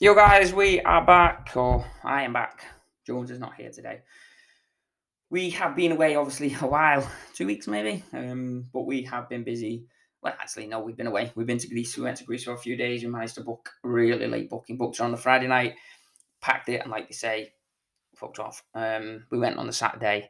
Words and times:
Yo, 0.00 0.12
guys, 0.12 0.52
we 0.52 0.80
are 0.80 1.06
back, 1.06 1.52
or 1.54 1.84
I 2.02 2.24
am 2.24 2.32
back. 2.32 2.64
Jones 3.06 3.30
is 3.30 3.38
not 3.38 3.54
here 3.54 3.70
today. 3.70 4.00
We 5.30 5.50
have 5.50 5.76
been 5.76 5.92
away, 5.92 6.16
obviously, 6.16 6.52
a 6.60 6.66
while, 6.66 7.08
two 7.32 7.46
weeks 7.46 7.68
maybe, 7.68 8.02
um, 8.12 8.64
but 8.72 8.86
we 8.86 9.04
have 9.04 9.28
been 9.28 9.44
busy. 9.44 9.84
Well, 10.20 10.34
actually, 10.40 10.66
no, 10.66 10.80
we've 10.80 10.96
been 10.96 11.06
away. 11.06 11.30
We've 11.36 11.46
been 11.46 11.58
to 11.58 11.68
Greece. 11.68 11.96
We 11.96 12.02
went 12.02 12.16
to 12.16 12.24
Greece 12.24 12.42
for 12.42 12.54
a 12.54 12.58
few 12.58 12.76
days. 12.76 13.04
We 13.04 13.08
managed 13.08 13.36
to 13.36 13.44
book 13.44 13.70
really 13.84 14.26
late 14.26 14.50
booking. 14.50 14.78
Booked 14.78 15.00
on 15.00 15.12
the 15.12 15.16
Friday 15.16 15.46
night, 15.46 15.76
packed 16.40 16.68
it, 16.70 16.82
and 16.82 16.90
like 16.90 17.06
they 17.06 17.14
say, 17.14 17.52
fucked 18.16 18.40
off. 18.40 18.64
Um, 18.74 19.26
we 19.30 19.38
went 19.38 19.58
on 19.58 19.68
the 19.68 19.72
Saturday. 19.72 20.28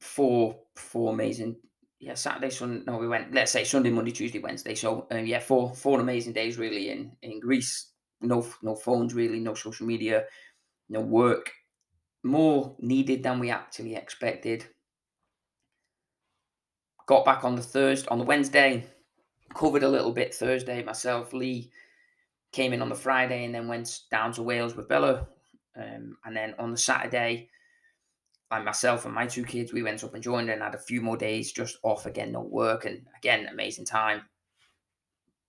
Four, 0.00 0.58
four 0.74 1.12
amazing 1.12 1.58
yeah, 2.00 2.14
Saturday, 2.14 2.50
Sunday. 2.50 2.82
No, 2.88 2.98
we 2.98 3.06
went. 3.06 3.32
Let's 3.32 3.52
say 3.52 3.62
Sunday, 3.62 3.90
Monday, 3.90 4.10
Tuesday, 4.10 4.40
Wednesday. 4.40 4.74
So 4.74 5.06
um, 5.12 5.26
yeah, 5.26 5.38
four 5.38 5.72
four 5.76 6.00
amazing 6.00 6.32
days 6.32 6.58
really 6.58 6.90
in 6.90 7.12
in 7.22 7.38
Greece 7.38 7.92
no 8.20 8.46
no 8.62 8.74
phones 8.74 9.14
really, 9.14 9.40
no 9.40 9.54
social 9.54 9.86
media, 9.86 10.24
no 10.88 11.00
work. 11.00 11.52
More 12.24 12.74
needed 12.80 13.22
than 13.22 13.38
we 13.38 13.50
actually 13.50 13.94
expected. 13.94 14.66
Got 17.06 17.24
back 17.24 17.44
on 17.44 17.54
the 17.54 17.62
Thursday, 17.62 18.08
on 18.08 18.18
the 18.18 18.24
Wednesday, 18.24 18.86
covered 19.54 19.82
a 19.82 19.88
little 19.88 20.12
bit 20.12 20.34
Thursday 20.34 20.82
myself. 20.82 21.32
Lee 21.32 21.70
came 22.52 22.72
in 22.72 22.82
on 22.82 22.88
the 22.88 22.94
Friday 22.94 23.44
and 23.44 23.54
then 23.54 23.68
went 23.68 24.00
down 24.10 24.32
to 24.32 24.42
Wales 24.42 24.74
with 24.74 24.88
Bella. 24.88 25.28
Um, 25.76 26.16
and 26.24 26.36
then 26.36 26.54
on 26.58 26.72
the 26.72 26.76
Saturday, 26.76 27.48
I 28.50 28.60
myself 28.60 29.04
and 29.04 29.14
my 29.14 29.26
two 29.26 29.44
kids, 29.44 29.72
we 29.72 29.82
went 29.82 30.02
up 30.02 30.14
and 30.14 30.22
joined 30.22 30.50
and 30.50 30.62
had 30.62 30.74
a 30.74 30.78
few 30.78 31.00
more 31.00 31.16
days 31.16 31.52
just 31.52 31.78
off 31.82 32.06
again, 32.06 32.32
no 32.32 32.40
work, 32.40 32.84
and 32.84 33.06
again, 33.16 33.46
amazing 33.46 33.84
time. 33.84 34.22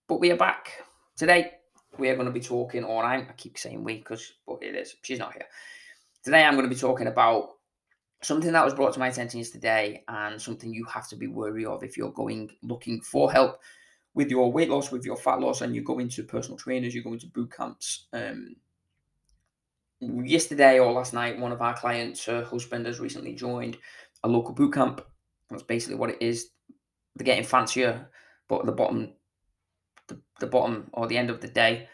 But 0.08 0.20
we 0.20 0.32
are 0.32 0.38
back 0.38 0.72
today 1.16 1.59
we 1.98 2.10
are 2.10 2.16
going 2.16 2.28
to 2.28 2.34
be 2.34 2.40
talking, 2.40 2.84
or 2.84 3.04
I'm, 3.04 3.28
I 3.30 3.34
keep 3.34 3.58
saying 3.58 3.84
we 3.84 3.98
because, 3.98 4.34
but 4.48 4.62
it 4.62 4.76
is, 4.76 4.96
she's 5.02 5.20
not 5.20 5.34
here. 5.34 5.46
Today, 6.24 6.44
I'm 6.44 6.56
going 6.56 6.68
to 6.68 6.74
be 6.74 6.80
talking 6.80 7.08
about 7.08 7.52
something 8.22 8.52
that 8.52 8.66
was 8.66 8.74
brought 8.74 8.94
to 8.94 9.00
my 9.00 9.08
attention 9.08 9.40
yesterday 9.40 10.04
and 10.08 10.42
something 10.42 10.74
you 10.74 10.86
have 10.86 11.08
to 11.10 11.16
be 11.16 11.28
wary 11.28 11.66
of 11.66 11.84
if 11.84 11.98
you're 11.98 12.12
going 12.12 12.52
looking 12.62 13.02
for 13.02 13.32
help 13.32 13.60
with 14.14 14.30
your 14.30 14.52
weight 14.52 14.70
loss, 14.70 14.92
with 14.92 15.06
your 15.06 15.16
fat 15.16 15.40
loss, 15.40 15.62
and 15.62 15.76
you 15.76 15.82
go 15.82 16.00
into 16.00 16.24
personal 16.24 16.58
trainers, 16.58 16.94
you 16.94 17.04
go 17.04 17.14
into 17.14 17.28
boot 17.28 17.52
camps. 17.56 18.08
Um, 18.14 18.56
yesterday 20.02 20.80
or 20.80 20.92
last 20.92 21.14
night, 21.14 21.40
one 21.40 21.52
of 21.52 21.62
our 21.62 21.76
clients, 21.76 22.26
her 22.26 22.44
husband, 22.44 22.86
has 22.86 23.00
recently 23.00 23.34
joined 23.34 23.78
a 24.24 24.28
local 24.28 24.54
boot 24.54 24.74
camp. 24.74 25.02
That's 25.50 25.64
basically 25.64 25.96
what 25.96 26.10
it 26.10 26.18
is. 26.22 26.50
They're 27.16 27.26
getting 27.26 27.44
fancier, 27.44 28.10
but 28.48 28.66
the 28.66 28.72
bottom, 28.72 29.14
the, 30.10 30.20
the 30.40 30.48
bottom 30.48 30.90
or 30.94 31.08
the 31.08 31.18
end 31.18 31.30
of 31.30 31.42
the 31.42 31.48
day, 31.48 31.88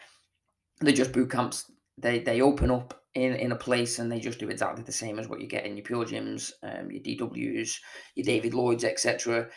they're 0.80 0.92
just 0.92 1.12
boot 1.12 1.30
camps. 1.30 1.70
They 1.98 2.18
they 2.18 2.40
open 2.40 2.70
up 2.70 3.02
in, 3.14 3.34
in 3.34 3.52
a 3.52 3.56
place 3.56 3.98
and 3.98 4.12
they 4.12 4.20
just 4.20 4.38
do 4.38 4.50
exactly 4.50 4.84
the 4.84 4.92
same 4.92 5.18
as 5.18 5.26
what 5.26 5.40
you 5.40 5.46
get 5.46 5.64
in 5.64 5.76
your 5.76 5.84
pure 5.84 6.04
gyms, 6.04 6.52
um, 6.62 6.90
your 6.90 7.02
DWs, 7.02 7.78
your 8.14 8.24
David 8.24 8.52
Lloyds, 8.52 8.84
etc. 8.84 9.48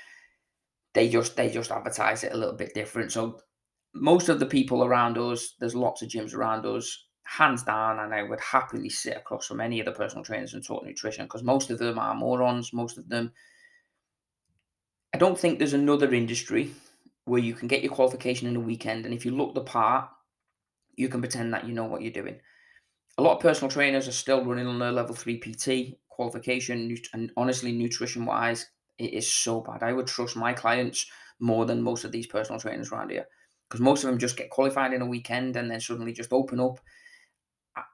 They 0.93 1.09
just 1.09 1.35
they 1.35 1.49
just 1.49 1.71
advertise 1.71 2.23
it 2.23 2.33
a 2.33 2.37
little 2.37 2.55
bit 2.55 2.73
different. 2.73 3.11
So 3.11 3.39
most 3.93 4.29
of 4.29 4.39
the 4.39 4.45
people 4.45 4.85
around 4.85 5.17
us, 5.17 5.55
there's 5.59 5.75
lots 5.75 6.01
of 6.01 6.09
gyms 6.09 6.33
around 6.33 6.65
us, 6.65 7.05
hands 7.23 7.63
down, 7.63 7.99
and 7.99 8.13
I 8.13 8.23
would 8.23 8.39
happily 8.39 8.89
sit 8.89 9.17
across 9.17 9.47
from 9.47 9.59
any 9.59 9.79
of 9.79 9.85
the 9.85 9.91
personal 9.91 10.23
trainers 10.23 10.53
and 10.53 10.65
talk 10.65 10.85
nutrition 10.85 11.25
because 11.25 11.43
most 11.43 11.69
of 11.69 11.79
them 11.79 11.99
are 11.99 12.15
morons. 12.15 12.71
Most 12.71 12.97
of 12.97 13.09
them. 13.09 13.33
I 15.13 15.17
don't 15.17 15.37
think 15.37 15.59
there's 15.59 15.73
another 15.73 16.13
industry 16.13 16.71
where 17.29 17.41
you 17.41 17.53
can 17.53 17.67
get 17.67 17.83
your 17.83 17.93
qualification 17.93 18.47
in 18.47 18.55
a 18.55 18.59
weekend, 18.59 19.05
and 19.05 19.13
if 19.13 19.25
you 19.25 19.31
look 19.31 19.53
the 19.53 19.61
part, 19.61 20.09
you 20.95 21.07
can 21.07 21.21
pretend 21.21 21.53
that 21.53 21.67
you 21.67 21.73
know 21.73 21.85
what 21.85 22.01
you're 22.01 22.11
doing. 22.11 22.39
A 23.17 23.21
lot 23.21 23.35
of 23.35 23.41
personal 23.41 23.71
trainers 23.71 24.07
are 24.07 24.13
still 24.13 24.43
running 24.43 24.67
on 24.67 24.79
their 24.79 24.91
level 24.91 25.15
three 25.15 25.39
PT 25.39 25.97
qualification, 26.09 26.95
and 27.13 27.31
honestly, 27.37 27.71
nutrition 27.71 28.25
wise, 28.25 28.65
it 28.97 29.13
is 29.13 29.31
so 29.31 29.61
bad. 29.61 29.83
I 29.83 29.93
would 29.93 30.07
trust 30.07 30.35
my 30.35 30.53
clients 30.53 31.05
more 31.39 31.65
than 31.65 31.81
most 31.81 32.03
of 32.03 32.11
these 32.11 32.27
personal 32.27 32.59
trainers 32.59 32.91
around 32.91 33.11
here 33.11 33.25
because 33.69 33.79
most 33.79 34.03
of 34.03 34.09
them 34.09 34.19
just 34.19 34.35
get 34.35 34.49
qualified 34.49 34.93
in 34.93 35.01
a 35.01 35.05
weekend 35.05 35.55
and 35.55 35.69
then 35.69 35.79
suddenly 35.79 36.11
just 36.11 36.33
open 36.33 36.59
up. 36.59 36.79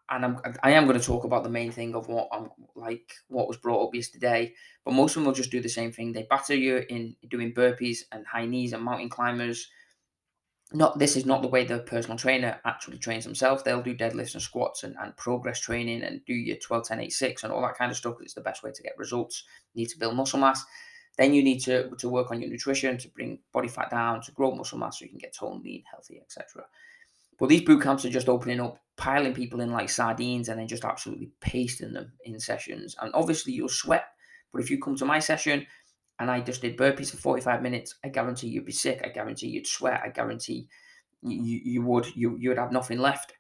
And 0.10 0.24
I'm 0.24 0.40
I 0.64 0.72
am 0.72 0.86
going 0.86 1.00
to 1.00 1.06
talk 1.06 1.24
about 1.24 1.44
the 1.44 1.50
main 1.50 1.72
thing 1.72 1.96
of 1.96 2.08
what 2.08 2.30
I'm 2.32 2.50
like 2.76 3.14
what 3.28 3.48
was 3.48 3.58
brought 3.58 3.88
up 3.88 3.96
yesterday, 3.96 4.54
but 4.84 4.94
most 4.94 5.12
of 5.12 5.16
them 5.16 5.26
will 5.26 5.34
just 5.34 5.52
do 5.52 5.62
the 5.62 5.70
same 5.70 5.92
thing. 5.92 6.12
They 6.12 6.28
batter 6.30 6.56
you 6.56 6.86
in 6.90 7.16
doing 7.30 7.54
burpees 7.54 8.00
and 8.12 8.26
high 8.26 8.46
knees 8.46 8.74
and 8.74 8.84
mountain 8.84 9.10
climbers 9.10 9.70
not 10.74 10.98
this 10.98 11.16
is 11.16 11.26
not 11.26 11.42
the 11.42 11.48
way 11.48 11.64
the 11.64 11.80
personal 11.80 12.18
trainer 12.18 12.60
actually 12.66 12.98
trains 12.98 13.24
themselves. 13.24 13.64
They'll 13.64 13.82
do 13.82 13.96
deadlifts 13.96 14.34
and 14.34 14.42
squats 14.42 14.84
and, 14.84 14.96
and 15.00 15.16
progress 15.16 15.60
training 15.60 16.04
and 16.04 16.26
do 16.26 16.34
your 16.34 16.58
12, 16.58 16.88
10, 16.88 17.00
8, 17.02 17.14
6 17.14 17.44
and 17.44 17.54
all 17.54 17.62
that 17.62 17.78
kind 17.78 17.92
of 17.92 17.98
stuff. 17.98 18.16
It's 18.22 18.34
the 18.34 18.42
best 18.42 18.64
way 18.64 18.72
to 18.72 18.84
get 18.84 18.98
results. 18.98 19.44
You 19.74 19.82
need 19.82 19.90
to 19.90 20.00
build 20.00 20.16
muscle 20.16 20.40
mass. 20.40 20.64
Then 21.18 21.34
you 21.34 21.44
need 21.44 21.60
to, 21.60 21.90
to 21.96 22.10
work 22.10 22.32
on 22.32 22.42
your 22.42 22.50
nutrition 22.50 22.98
to 22.98 23.08
bring 23.10 23.40
body 23.54 23.70
fat 23.70 23.90
down, 23.90 24.22
to 24.24 24.32
grow 24.32 24.54
muscle 24.54 24.78
mass 24.78 25.00
so 25.00 25.06
you 25.06 25.10
can 25.10 25.20
get 25.20 25.36
toned, 25.36 25.64
lean, 25.64 25.84
healthy, 25.90 26.20
etc. 26.20 26.66
But 27.38 27.50
these 27.50 27.62
boot 27.62 27.82
camps 27.82 28.06
are 28.06 28.10
just 28.10 28.30
opening 28.30 28.62
up, 28.62 28.80
piling 28.98 29.34
people 29.34 29.62
in 29.62 29.72
like 29.72 29.90
sardines 29.90 30.50
and 30.50 30.60
then 30.60 30.68
just 30.68 30.86
absolutely 30.86 31.32
pasting 31.42 31.94
them 31.94 32.14
in 32.24 32.40
sessions. 32.40 32.96
And 33.02 33.12
obviously 33.14 33.54
you'll 33.54 33.68
sweat. 33.68 34.06
But 34.52 34.62
if 34.62 34.70
you 34.70 34.80
come 34.80 34.96
to 34.98 35.06
my 35.06 35.20
session 35.20 35.66
and 36.20 36.32
I 36.32 36.40
just 36.40 36.62
did 36.62 36.78
burpees 36.78 37.12
for 37.12 37.18
45 37.18 37.62
minutes, 37.62 37.96
I 38.04 38.10
guarantee 38.10 38.48
you'd 38.48 38.66
be 38.66 38.72
sick. 38.72 39.02
I 39.04 39.10
guarantee 39.10 39.48
you'd 39.48 39.68
sweat. 39.68 40.02
I 40.04 40.10
guarantee 40.10 40.68
you, 41.22 41.62
you 41.64 41.82
would 41.82 42.16
you, 42.16 42.38
you 42.40 42.50
would 42.50 42.58
have 42.58 42.72
nothing 42.72 43.00
left. 43.00 43.34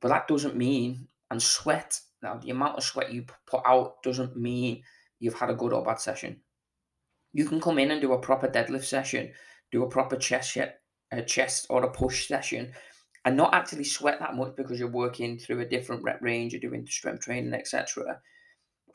But 0.00 0.08
that 0.08 0.26
doesn't 0.26 0.56
mean 0.56 1.06
and 1.30 1.40
sweat. 1.40 2.00
Now 2.22 2.38
the 2.38 2.50
amount 2.50 2.76
of 2.76 2.84
sweat 2.84 3.12
you 3.12 3.26
put 3.46 3.62
out 3.64 4.02
doesn't 4.02 4.36
mean 4.36 4.82
you've 5.20 5.34
had 5.34 5.50
a 5.50 5.54
good 5.54 5.72
or 5.72 5.84
bad 5.84 6.00
session. 6.00 6.40
You 7.32 7.44
can 7.44 7.60
come 7.60 7.78
in 7.78 7.90
and 7.90 8.00
do 8.00 8.12
a 8.12 8.18
proper 8.18 8.48
deadlift 8.48 8.84
session, 8.84 9.32
do 9.70 9.84
a 9.84 9.88
proper 9.88 10.16
chest 10.16 10.56
a 11.12 11.22
chest 11.22 11.66
or 11.70 11.84
a 11.84 11.90
push 11.90 12.26
session, 12.26 12.72
and 13.26 13.36
not 13.36 13.52
actually 13.52 13.84
sweat 13.84 14.18
that 14.20 14.34
much 14.34 14.56
because 14.56 14.80
you're 14.80 14.88
working 14.88 15.38
through 15.38 15.60
a 15.60 15.66
different 15.66 16.02
rep 16.02 16.22
range, 16.22 16.54
you're 16.54 16.60
doing 16.60 16.86
strength 16.86 17.24
training, 17.24 17.52
etc. 17.52 18.18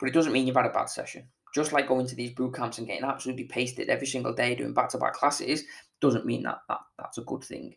But 0.00 0.08
it 0.08 0.12
doesn't 0.12 0.32
mean 0.32 0.48
you've 0.48 0.56
had 0.56 0.66
a 0.66 0.70
bad 0.70 0.88
session 0.90 1.28
just 1.52 1.72
like 1.72 1.88
going 1.88 2.06
to 2.06 2.14
these 2.14 2.32
boot 2.32 2.54
camps 2.54 2.78
and 2.78 2.86
getting 2.86 3.04
absolutely 3.04 3.44
pasted 3.44 3.88
every 3.88 4.06
single 4.06 4.32
day 4.32 4.54
doing 4.54 4.72
back-to-back 4.72 5.12
classes 5.12 5.64
doesn't 6.00 6.26
mean 6.26 6.42
that, 6.42 6.58
that 6.68 6.80
that's 6.98 7.18
a 7.18 7.22
good 7.22 7.44
thing. 7.44 7.74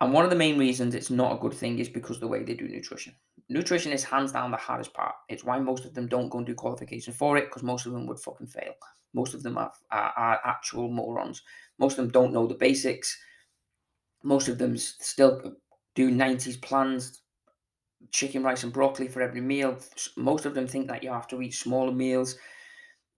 And 0.00 0.12
one 0.12 0.24
of 0.24 0.30
the 0.30 0.36
main 0.36 0.58
reasons 0.58 0.94
it's 0.94 1.10
not 1.10 1.32
a 1.32 1.38
good 1.38 1.54
thing 1.54 1.78
is 1.78 1.88
because 1.88 2.20
the 2.20 2.28
way 2.28 2.42
they 2.42 2.54
do 2.54 2.68
nutrition. 2.68 3.14
Nutrition 3.48 3.92
is 3.92 4.04
hands 4.04 4.32
down 4.32 4.50
the 4.50 4.56
hardest 4.56 4.94
part. 4.94 5.14
It's 5.28 5.44
why 5.44 5.58
most 5.58 5.84
of 5.84 5.94
them 5.94 6.06
don't 6.06 6.28
go 6.28 6.38
and 6.38 6.46
do 6.46 6.54
qualification 6.54 7.12
for 7.12 7.36
it 7.36 7.46
because 7.46 7.62
most 7.62 7.86
of 7.86 7.92
them 7.92 8.06
would 8.06 8.18
fucking 8.18 8.46
fail. 8.46 8.72
Most 9.12 9.34
of 9.34 9.42
them 9.42 9.58
are, 9.58 9.72
are, 9.90 10.12
are 10.16 10.40
actual 10.44 10.90
morons. 10.90 11.42
Most 11.78 11.98
of 11.98 12.04
them 12.04 12.10
don't 12.10 12.32
know 12.32 12.46
the 12.46 12.54
basics. 12.54 13.16
Most 14.24 14.48
of 14.48 14.58
them 14.58 14.76
still 14.76 15.54
do 15.94 16.10
90s 16.10 16.60
plans, 16.60 17.20
chicken, 18.10 18.42
rice, 18.42 18.64
and 18.64 18.72
broccoli 18.72 19.06
for 19.06 19.22
every 19.22 19.40
meal. 19.40 19.78
Most 20.16 20.46
of 20.46 20.54
them 20.54 20.66
think 20.66 20.88
that 20.88 21.02
you 21.02 21.10
have 21.10 21.28
to 21.28 21.42
eat 21.42 21.54
smaller 21.54 21.92
meals, 21.92 22.36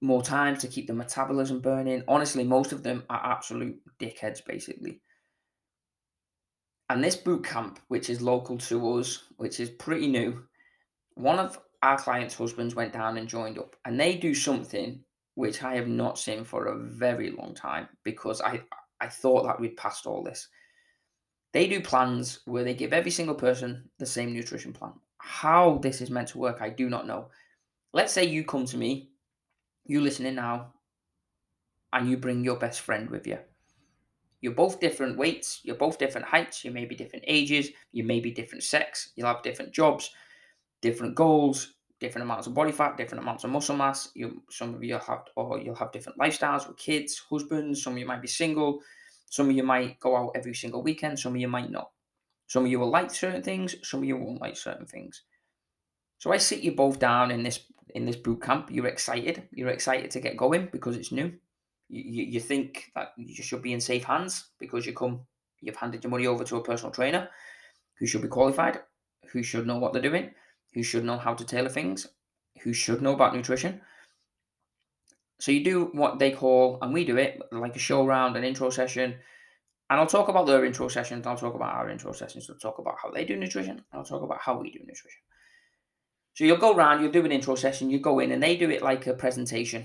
more 0.00 0.22
time 0.22 0.58
to 0.58 0.68
keep 0.68 0.88
the 0.88 0.92
metabolism 0.92 1.60
burning. 1.60 2.02
Honestly, 2.08 2.44
most 2.44 2.72
of 2.72 2.82
them 2.82 3.04
are 3.08 3.24
absolute 3.24 3.80
dickheads, 3.98 4.44
basically. 4.44 5.00
And 6.90 7.02
this 7.02 7.16
boot 7.16 7.44
camp, 7.44 7.78
which 7.88 8.10
is 8.10 8.20
local 8.20 8.58
to 8.58 8.98
us, 8.98 9.24
which 9.36 9.60
is 9.60 9.70
pretty 9.70 10.08
new, 10.08 10.42
one 11.14 11.38
of 11.38 11.58
our 11.82 11.98
clients' 11.98 12.34
husbands 12.34 12.74
went 12.74 12.92
down 12.92 13.16
and 13.16 13.28
joined 13.28 13.58
up, 13.58 13.76
and 13.84 13.98
they 13.98 14.16
do 14.16 14.34
something 14.34 15.00
which 15.34 15.62
I 15.62 15.74
have 15.76 15.88
not 15.88 16.18
seen 16.18 16.44
for 16.44 16.66
a 16.66 16.78
very 16.78 17.30
long 17.30 17.54
time 17.54 17.88
because 18.02 18.40
I 18.40 18.62
I 19.00 19.08
thought 19.08 19.44
that 19.44 19.60
we'd 19.60 19.76
passed 19.76 20.06
all 20.06 20.22
this. 20.22 20.48
They 21.52 21.66
do 21.66 21.80
plans 21.80 22.40
where 22.44 22.64
they 22.64 22.74
give 22.74 22.92
every 22.92 23.10
single 23.10 23.34
person 23.34 23.88
the 23.98 24.06
same 24.06 24.32
nutrition 24.32 24.72
plan. 24.72 24.92
How 25.18 25.78
this 25.78 26.00
is 26.00 26.10
meant 26.10 26.28
to 26.28 26.38
work, 26.38 26.58
I 26.60 26.68
do 26.68 26.88
not 26.90 27.06
know. 27.06 27.28
Let's 27.92 28.12
say 28.12 28.24
you 28.24 28.44
come 28.44 28.66
to 28.66 28.76
me, 28.76 29.10
you 29.86 30.00
listening 30.00 30.34
now, 30.34 30.74
and 31.92 32.10
you 32.10 32.16
bring 32.16 32.44
your 32.44 32.56
best 32.56 32.80
friend 32.80 33.08
with 33.08 33.26
you. 33.26 33.38
You're 34.40 34.54
both 34.54 34.80
different 34.80 35.16
weights, 35.16 35.60
you're 35.64 35.76
both 35.76 35.98
different 35.98 36.26
heights, 36.26 36.64
you 36.64 36.70
may 36.70 36.84
be 36.84 36.94
different 36.94 37.24
ages, 37.26 37.70
you 37.92 38.04
may 38.04 38.20
be 38.20 38.30
different 38.30 38.62
sex, 38.62 39.10
you'll 39.16 39.28
have 39.28 39.42
different 39.42 39.72
jobs, 39.72 40.10
different 40.82 41.14
goals, 41.14 41.72
different 42.00 42.24
amounts 42.24 42.46
of 42.46 42.54
body 42.54 42.72
fat, 42.72 42.96
different 42.96 43.22
amounts 43.22 43.44
of 43.44 43.50
muscle 43.50 43.76
mass. 43.76 44.10
You 44.14 44.42
some 44.50 44.74
of 44.74 44.84
you 44.84 44.94
have 44.94 45.22
or 45.34 45.58
you'll 45.58 45.74
have 45.74 45.92
different 45.92 46.18
lifestyles 46.18 46.68
with 46.68 46.76
kids, 46.76 47.22
husbands, 47.30 47.82
some 47.82 47.94
of 47.94 47.98
you 47.98 48.06
might 48.06 48.22
be 48.22 48.28
single, 48.28 48.82
some 49.26 49.50
of 49.50 49.56
you 49.56 49.62
might 49.62 50.00
go 50.00 50.16
out 50.16 50.32
every 50.34 50.54
single 50.54 50.82
weekend, 50.82 51.18
some 51.18 51.34
of 51.34 51.40
you 51.40 51.48
might 51.48 51.70
not. 51.70 51.90
Some 52.46 52.64
of 52.64 52.70
you 52.70 52.78
will 52.80 52.90
like 52.90 53.10
certain 53.10 53.42
things, 53.42 53.76
some 53.82 54.00
of 54.00 54.06
you 54.06 54.16
won't 54.16 54.40
like 54.40 54.56
certain 54.56 54.86
things. 54.86 55.22
So 56.18 56.32
I 56.32 56.38
sit 56.38 56.60
you 56.62 56.72
both 56.72 56.98
down 56.98 57.30
in 57.30 57.42
this 57.42 57.66
in 57.94 58.06
this 58.06 58.16
boot 58.16 58.42
camp. 58.42 58.68
You're 58.70 58.86
excited. 58.86 59.48
You're 59.52 59.68
excited 59.68 60.10
to 60.12 60.20
get 60.20 60.36
going 60.36 60.68
because 60.72 60.96
it's 60.96 61.12
new. 61.12 61.32
You, 61.88 62.02
you, 62.02 62.24
you 62.24 62.40
think 62.40 62.90
that 62.94 63.12
you 63.16 63.42
should 63.42 63.62
be 63.62 63.72
in 63.72 63.80
safe 63.80 64.04
hands 64.04 64.50
because 64.58 64.86
you 64.86 64.92
come, 64.92 65.20
you've 65.60 65.76
handed 65.76 66.04
your 66.04 66.10
money 66.10 66.26
over 66.26 66.44
to 66.44 66.56
a 66.56 66.62
personal 66.64 66.92
trainer. 66.92 67.28
who 67.98 68.06
should 68.06 68.22
be 68.22 68.28
qualified, 68.28 68.80
who 69.32 69.42
should 69.42 69.66
know 69.66 69.78
what 69.78 69.92
they're 69.92 70.02
doing, 70.02 70.30
who 70.74 70.82
should 70.82 71.04
know 71.04 71.18
how 71.18 71.34
to 71.34 71.44
tailor 71.44 71.68
things, 71.68 72.06
who 72.62 72.72
should 72.72 73.02
know 73.02 73.14
about 73.14 73.34
nutrition. 73.34 73.80
So 75.38 75.52
you 75.52 75.62
do 75.62 75.90
what 75.92 76.18
they 76.18 76.30
call, 76.30 76.78
and 76.80 76.94
we 76.94 77.04
do 77.04 77.16
it 77.18 77.40
like 77.52 77.76
a 77.76 77.80
show 77.80 78.06
round, 78.06 78.36
an 78.36 78.44
intro 78.44 78.70
session. 78.70 79.16
And 79.88 80.00
I'll 80.00 80.06
talk 80.06 80.28
about 80.28 80.46
their 80.46 80.64
intro 80.64 80.88
sessions. 80.88 81.26
I'll 81.26 81.36
talk 81.36 81.54
about 81.54 81.74
our 81.74 81.90
intro 81.90 82.12
sessions. 82.12 82.50
I'll 82.50 82.56
talk 82.56 82.78
about 82.78 82.96
how 83.00 83.10
they 83.10 83.24
do 83.24 83.36
nutrition. 83.36 83.84
I'll 83.92 84.04
talk 84.04 84.22
about 84.22 84.40
how 84.40 84.58
we 84.58 84.70
do 84.70 84.80
nutrition. 84.80 85.20
So 86.34 86.44
you'll 86.44 86.58
go 86.58 86.74
around, 86.74 87.00
you'll 87.00 87.12
do 87.12 87.24
an 87.24 87.32
intro 87.32 87.54
session, 87.54 87.88
you 87.88 87.98
go 87.98 88.18
in, 88.18 88.32
and 88.32 88.42
they 88.42 88.56
do 88.56 88.68
it 88.68 88.82
like 88.82 89.06
a 89.06 89.14
presentation. 89.14 89.84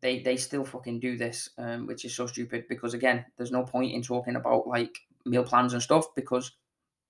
They 0.00 0.18
they 0.18 0.36
still 0.36 0.64
fucking 0.64 0.98
do 0.98 1.16
this, 1.16 1.50
um, 1.58 1.86
which 1.86 2.04
is 2.04 2.16
so 2.16 2.26
stupid 2.26 2.64
because 2.68 2.92
again, 2.92 3.24
there's 3.36 3.52
no 3.52 3.62
point 3.62 3.92
in 3.92 4.02
talking 4.02 4.34
about 4.34 4.66
like 4.66 4.98
meal 5.24 5.44
plans 5.44 5.74
and 5.74 5.82
stuff 5.82 6.12
because 6.16 6.50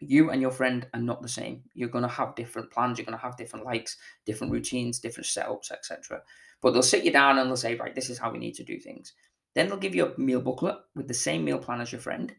you 0.01 0.31
and 0.31 0.43
your 0.43 0.51
friend 0.51 0.87
are 0.93 1.01
not 1.01 1.23
the 1.23 1.29
same. 1.29 1.63
You're 1.73 1.89
going 1.89 2.03
to 2.03 2.09
have 2.09 2.35
different 2.35 2.71
plans. 2.71 2.99
You're 2.99 3.07
going 3.07 3.17
to 3.17 3.25
have 3.25 3.37
different 3.37 3.65
likes, 3.65 3.97
different 4.27 4.53
routines, 4.53 4.99
different 4.99 5.27
setups, 5.27 5.71
etc. 5.73 6.21
But 6.63 6.73
they'll 6.73 6.83
sit 6.83 7.05
you 7.05 7.13
down 7.13 7.39
and 7.39 7.49
they'll 7.49 7.57
say, 7.57 7.75
right, 7.75 7.95
this 7.95 8.09
is 8.09 8.19
how 8.19 8.31
we 8.31 8.39
need 8.39 8.55
to 8.55 8.65
do 8.65 8.79
things. 8.79 9.13
Then 9.55 9.69
they'll 9.69 9.77
give 9.77 9.95
you 9.95 10.07
a 10.07 10.21
meal 10.21 10.41
booklet 10.41 10.77
with 10.95 11.09
the 11.09 11.15
same 11.15 11.45
meal 11.45 11.59
plan 11.59 11.81
as 11.81 11.93
your 11.93 12.01
friend. 12.01 12.33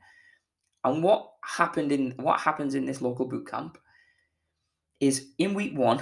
And 0.83 1.03
what 1.03 1.31
happened 1.43 1.91
in 1.91 2.11
what 2.17 2.39
happens 2.39 2.75
in 2.75 2.85
this 2.85 3.01
local 3.01 3.25
boot 3.25 3.47
camp 3.47 3.77
is 4.99 5.27
in 5.37 5.53
week 5.53 5.77
one, 5.77 6.01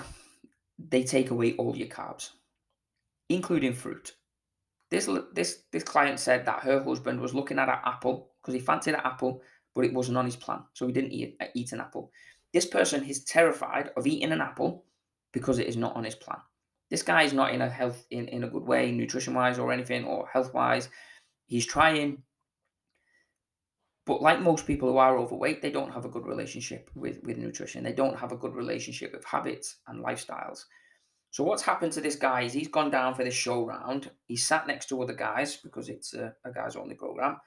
they 0.78 1.04
take 1.04 1.32
away 1.32 1.54
all 1.54 1.76
your 1.76 1.88
carbs, 1.88 2.30
including 3.30 3.74
fruit. 3.74 4.14
This 4.90 5.10
this 5.34 5.64
this 5.72 5.84
client 5.84 6.20
said 6.20 6.46
that 6.46 6.64
her 6.64 6.84
husband 6.84 7.20
was 7.20 7.34
looking 7.34 7.60
at 7.60 7.70
an 7.70 7.80
apple 7.86 8.32
because 8.42 8.54
he 8.54 8.60
fancied 8.60 8.94
an 8.94 9.02
apple, 9.04 9.42
but 9.76 9.86
it 9.86 9.94
wasn't 9.94 10.18
on 10.18 10.26
his 10.26 10.36
plan, 10.36 10.64
so 10.74 10.88
he 10.88 10.94
didn't 10.94 11.12
eat, 11.12 11.38
uh, 11.40 11.46
eat 11.54 11.72
an 11.72 11.80
apple. 11.80 12.12
This 12.54 12.66
person 12.66 13.04
is 13.06 13.24
terrified 13.24 13.92
of 13.96 14.08
eating 14.08 14.32
an 14.32 14.42
apple 14.42 14.86
because 15.32 15.60
it 15.60 15.68
is 15.68 15.78
not 15.78 15.96
on 15.96 16.04
his 16.04 16.16
plan. 16.16 16.40
This 16.92 17.04
guy 17.04 17.24
is 17.24 17.32
not 17.32 17.54
in 17.54 17.62
a 17.62 17.70
health 17.70 18.06
in, 18.12 18.28
in 18.28 18.44
a 18.44 18.50
good 18.50 18.66
way, 18.66 18.92
nutrition 18.92 19.34
wise 19.34 19.58
or 19.58 19.72
anything, 19.72 20.04
or 20.04 20.28
health 20.32 20.54
wise. 20.54 20.90
He's 21.48 21.66
trying, 21.66 22.24
but 24.06 24.22
like 24.22 24.42
most 24.42 24.68
people 24.68 24.92
who 24.92 24.98
are 24.98 25.18
overweight, 25.18 25.62
they 25.62 25.72
don't 25.72 25.94
have 25.94 26.04
a 26.04 26.10
good 26.10 26.26
relationship 26.26 26.90
with, 26.94 27.24
with 27.24 27.38
nutrition. 27.38 27.86
They 27.86 27.94
don't 27.94 28.20
have 28.20 28.34
a 28.34 28.38
good 28.38 28.54
relationship 28.54 29.14
with 29.14 29.24
habits 29.24 29.78
and 29.88 30.04
lifestyles. 30.04 30.66
So 31.30 31.46
what's 31.46 31.64
happened 31.64 31.94
to 31.94 32.02
this 32.02 32.18
guy 32.18 32.42
is 32.42 32.52
he's 32.52 32.68
gone 32.68 32.92
down 32.92 33.16
for 33.16 33.24
this 33.24 33.34
show 33.34 33.66
round. 33.66 34.12
He's 34.28 34.46
sat 34.46 34.68
next 34.68 34.90
to 34.90 35.02
other 35.02 35.14
guys 35.14 35.56
because 35.56 35.88
it's 35.88 36.14
a, 36.14 36.34
a 36.44 36.52
guys 36.52 36.76
only 36.76 36.96
program. 36.96 37.38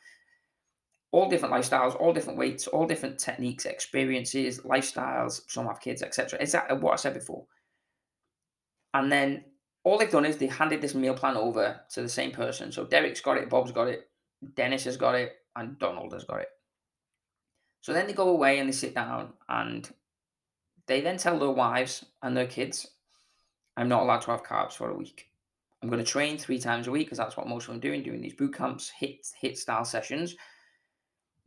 All 1.12 1.28
different 1.28 1.54
lifestyles, 1.54 2.00
all 2.00 2.14
different 2.14 2.38
weights, 2.38 2.66
all 2.66 2.86
different 2.86 3.18
techniques, 3.18 3.66
experiences, 3.66 4.60
lifestyles. 4.60 5.42
Some 5.48 5.66
have 5.66 5.80
kids, 5.80 6.02
etc. 6.02 6.38
Exactly 6.40 6.78
what 6.78 6.94
I 6.94 6.96
said 6.96 7.12
before. 7.12 7.44
And 8.94 9.12
then 9.12 9.44
all 9.82 9.98
they've 9.98 10.10
done 10.10 10.24
is 10.24 10.38
they 10.38 10.46
handed 10.46 10.80
this 10.80 10.94
meal 10.94 11.14
plan 11.14 11.36
over 11.36 11.80
to 11.90 12.02
the 12.02 12.08
same 12.08 12.30
person. 12.30 12.72
So 12.72 12.86
Derek's 12.86 13.20
got 13.20 13.36
it, 13.36 13.50
Bob's 13.50 13.72
got 13.72 13.88
it, 13.88 14.08
Dennis 14.54 14.84
has 14.84 14.96
got 14.96 15.14
it, 15.14 15.34
and 15.56 15.78
Donald 15.78 16.12
has 16.14 16.24
got 16.24 16.40
it. 16.40 16.48
So 17.82 17.92
then 17.92 18.06
they 18.06 18.14
go 18.14 18.30
away 18.30 18.58
and 18.58 18.68
they 18.68 18.72
sit 18.72 18.94
down 18.94 19.34
and 19.48 19.88
they 20.86 21.02
then 21.02 21.18
tell 21.18 21.38
their 21.38 21.50
wives 21.50 22.06
and 22.22 22.34
their 22.34 22.46
kids 22.46 22.86
I'm 23.76 23.88
not 23.88 24.02
allowed 24.02 24.20
to 24.22 24.30
have 24.30 24.44
carbs 24.44 24.74
for 24.74 24.90
a 24.90 24.96
week. 24.96 25.28
I'm 25.82 25.88
going 25.88 26.02
to 26.02 26.10
train 26.10 26.38
three 26.38 26.58
times 26.58 26.86
a 26.86 26.90
week 26.90 27.08
because 27.08 27.18
that's 27.18 27.36
what 27.36 27.48
most 27.48 27.64
of 27.64 27.68
them 27.68 27.76
are 27.76 27.80
doing, 27.80 28.02
doing 28.02 28.22
these 28.22 28.34
boot 28.34 28.54
camps, 28.54 28.88
hit 28.88 29.26
HIIT 29.42 29.56
style 29.56 29.84
sessions. 29.84 30.36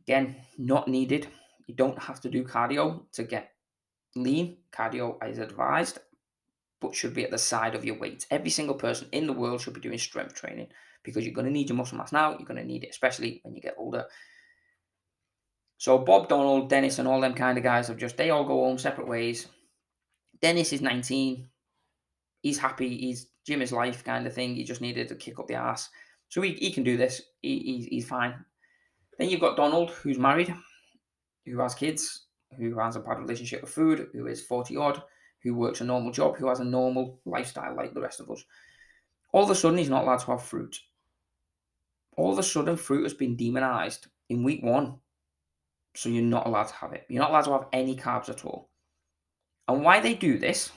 Again, 0.02 0.36
not 0.58 0.88
needed. 0.88 1.26
You 1.66 1.74
don't 1.74 1.98
have 1.98 2.20
to 2.20 2.30
do 2.30 2.44
cardio 2.44 3.02
to 3.12 3.24
get 3.24 3.52
lean. 4.14 4.58
Cardio 4.72 5.16
is 5.28 5.38
advised, 5.38 5.98
but 6.80 6.94
should 6.94 7.14
be 7.14 7.24
at 7.24 7.30
the 7.30 7.38
side 7.38 7.74
of 7.74 7.84
your 7.84 7.98
weight. 7.98 8.26
Every 8.30 8.50
single 8.50 8.74
person 8.74 9.08
in 9.12 9.26
the 9.26 9.32
world 9.32 9.60
should 9.60 9.74
be 9.74 9.80
doing 9.80 9.98
strength 9.98 10.34
training 10.34 10.68
because 11.02 11.24
you're 11.24 11.34
going 11.34 11.46
to 11.46 11.52
need 11.52 11.68
your 11.68 11.76
muscle 11.76 11.98
mass 11.98 12.12
now. 12.12 12.30
You're 12.30 12.46
going 12.46 12.60
to 12.60 12.66
need 12.66 12.84
it, 12.84 12.90
especially 12.90 13.40
when 13.42 13.54
you 13.54 13.60
get 13.60 13.74
older. 13.78 14.04
So 15.78 15.98
Bob, 15.98 16.28
Donald, 16.28 16.68
Dennis, 16.68 16.98
and 16.98 17.06
all 17.06 17.20
them 17.20 17.34
kind 17.34 17.56
of 17.56 17.64
guys 17.64 17.88
have 17.88 17.96
just 17.96 18.16
they 18.16 18.30
all 18.30 18.44
go 18.44 18.64
home 18.64 18.78
separate 18.78 19.08
ways. 19.08 19.46
Dennis 20.40 20.72
is 20.72 20.80
19 20.80 21.48
he's 22.42 22.58
happy. 22.58 22.96
He's 22.96 23.28
gym 23.46 23.62
is 23.62 23.72
life 23.72 24.04
kind 24.04 24.26
of 24.26 24.34
thing. 24.34 24.54
He 24.54 24.64
just 24.64 24.80
needed 24.80 25.08
to 25.08 25.14
kick 25.14 25.38
up 25.38 25.46
the 25.46 25.54
ass. 25.54 25.88
So 26.28 26.42
he, 26.42 26.52
he 26.54 26.70
can 26.70 26.84
do 26.84 26.96
this. 26.96 27.22
He, 27.40 27.58
he's, 27.58 27.84
he's 27.86 28.08
fine. 28.08 28.34
Then 29.18 29.30
you've 29.30 29.40
got 29.40 29.56
Donald, 29.56 29.90
who's 29.90 30.18
married, 30.18 30.54
who 31.46 31.58
has 31.58 31.74
kids, 31.74 32.26
who 32.56 32.78
has 32.78 32.96
a 32.96 33.00
bad 33.00 33.18
relationship 33.18 33.62
with 33.62 33.70
food, 33.70 34.08
who 34.12 34.26
is 34.26 34.44
40 34.44 34.76
odd, 34.76 35.02
who 35.42 35.54
works 35.54 35.80
a 35.80 35.84
normal 35.84 36.12
job, 36.12 36.36
who 36.36 36.48
has 36.48 36.60
a 36.60 36.64
normal 36.64 37.20
lifestyle 37.24 37.74
like 37.76 37.94
the 37.94 38.00
rest 38.00 38.20
of 38.20 38.30
us. 38.30 38.44
All 39.32 39.44
of 39.44 39.50
a 39.50 39.54
sudden, 39.54 39.78
he's 39.78 39.90
not 39.90 40.04
allowed 40.04 40.20
to 40.20 40.30
have 40.32 40.42
fruit. 40.42 40.78
All 42.16 42.32
of 42.32 42.38
a 42.38 42.42
sudden, 42.42 42.76
fruit 42.76 43.04
has 43.04 43.14
been 43.14 43.36
demonized 43.36 44.06
in 44.28 44.42
week 44.42 44.62
one. 44.62 44.96
So 45.94 46.08
you're 46.08 46.22
not 46.22 46.46
allowed 46.46 46.68
to 46.68 46.74
have 46.74 46.92
it. 46.92 47.04
You're 47.08 47.22
not 47.22 47.30
allowed 47.30 47.44
to 47.44 47.52
have 47.52 47.66
any 47.72 47.96
carbs 47.96 48.28
at 48.28 48.44
all. 48.44 48.70
And 49.66 49.82
why 49.82 50.00
they 50.00 50.14
do 50.14 50.38
this 50.38 50.72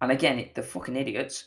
and 0.00 0.12
again, 0.12 0.38
it, 0.38 0.54
the 0.54 0.62
fucking 0.62 0.96
idiots, 0.96 1.44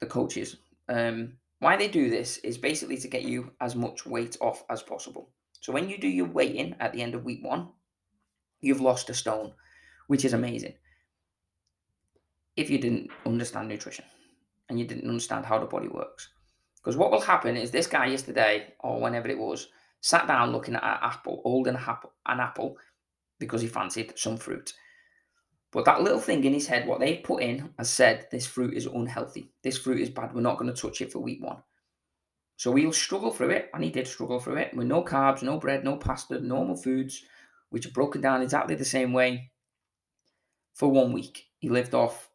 the 0.00 0.06
coaches, 0.06 0.56
um, 0.88 1.34
why 1.60 1.76
they 1.76 1.88
do 1.88 2.10
this 2.10 2.38
is 2.38 2.58
basically 2.58 2.98
to 2.98 3.08
get 3.08 3.22
you 3.22 3.50
as 3.60 3.74
much 3.74 4.04
weight 4.04 4.36
off 4.40 4.64
as 4.68 4.82
possible. 4.82 5.30
So 5.60 5.72
when 5.72 5.88
you 5.88 5.98
do 5.98 6.08
your 6.08 6.26
weighing 6.26 6.76
at 6.80 6.92
the 6.92 7.02
end 7.02 7.14
of 7.14 7.24
week 7.24 7.42
one, 7.42 7.68
you've 8.60 8.80
lost 8.80 9.10
a 9.10 9.14
stone, 9.14 9.52
which 10.06 10.24
is 10.24 10.34
amazing. 10.34 10.74
If 12.56 12.70
you 12.70 12.78
didn't 12.78 13.10
understand 13.24 13.68
nutrition 13.68 14.04
and 14.68 14.78
you 14.78 14.86
didn't 14.86 15.08
understand 15.08 15.44
how 15.44 15.58
the 15.58 15.66
body 15.66 15.88
works. 15.88 16.30
Because 16.76 16.96
what 16.96 17.10
will 17.10 17.20
happen 17.20 17.56
is 17.56 17.70
this 17.70 17.86
guy 17.86 18.06
yesterday, 18.06 18.74
or 18.80 19.00
whenever 19.00 19.28
it 19.28 19.38
was, 19.38 19.68
sat 20.00 20.26
down 20.26 20.52
looking 20.52 20.76
at 20.76 20.84
an 20.84 20.98
apple, 21.02 21.40
holding 21.42 21.74
an 21.74 22.40
apple 22.40 22.76
because 23.38 23.60
he 23.60 23.66
fancied 23.66 24.16
some 24.16 24.36
fruit. 24.36 24.72
But 25.72 25.84
that 25.84 26.02
little 26.02 26.20
thing 26.20 26.44
in 26.44 26.54
his 26.54 26.66
head, 26.66 26.86
what 26.86 27.00
they've 27.00 27.22
put 27.22 27.42
in, 27.42 27.70
has 27.76 27.90
said 27.90 28.28
this 28.30 28.46
fruit 28.46 28.74
is 28.74 28.86
unhealthy. 28.86 29.50
This 29.62 29.76
fruit 29.76 30.00
is 30.00 30.10
bad. 30.10 30.32
We're 30.32 30.40
not 30.40 30.58
going 30.58 30.72
to 30.72 30.80
touch 30.80 31.00
it 31.00 31.12
for 31.12 31.18
week 31.18 31.42
one. 31.42 31.58
So 32.56 32.74
he'll 32.74 32.92
struggle 32.92 33.32
through 33.32 33.50
it, 33.50 33.68
and 33.74 33.84
he 33.84 33.90
did 33.90 34.06
struggle 34.06 34.40
through 34.40 34.56
it 34.56 34.74
with 34.74 34.86
no 34.86 35.02
carbs, 35.02 35.42
no 35.42 35.58
bread, 35.58 35.84
no 35.84 35.96
pasta, 35.96 36.40
normal 36.40 36.76
foods, 36.76 37.22
which 37.70 37.84
are 37.84 37.90
broken 37.90 38.22
down 38.22 38.40
exactly 38.40 38.74
the 38.74 38.84
same 38.84 39.12
way 39.12 39.50
for 40.72 40.88
one 40.88 41.12
week. 41.12 41.46
He 41.58 41.68
lived 41.68 41.94
off, 41.94 42.30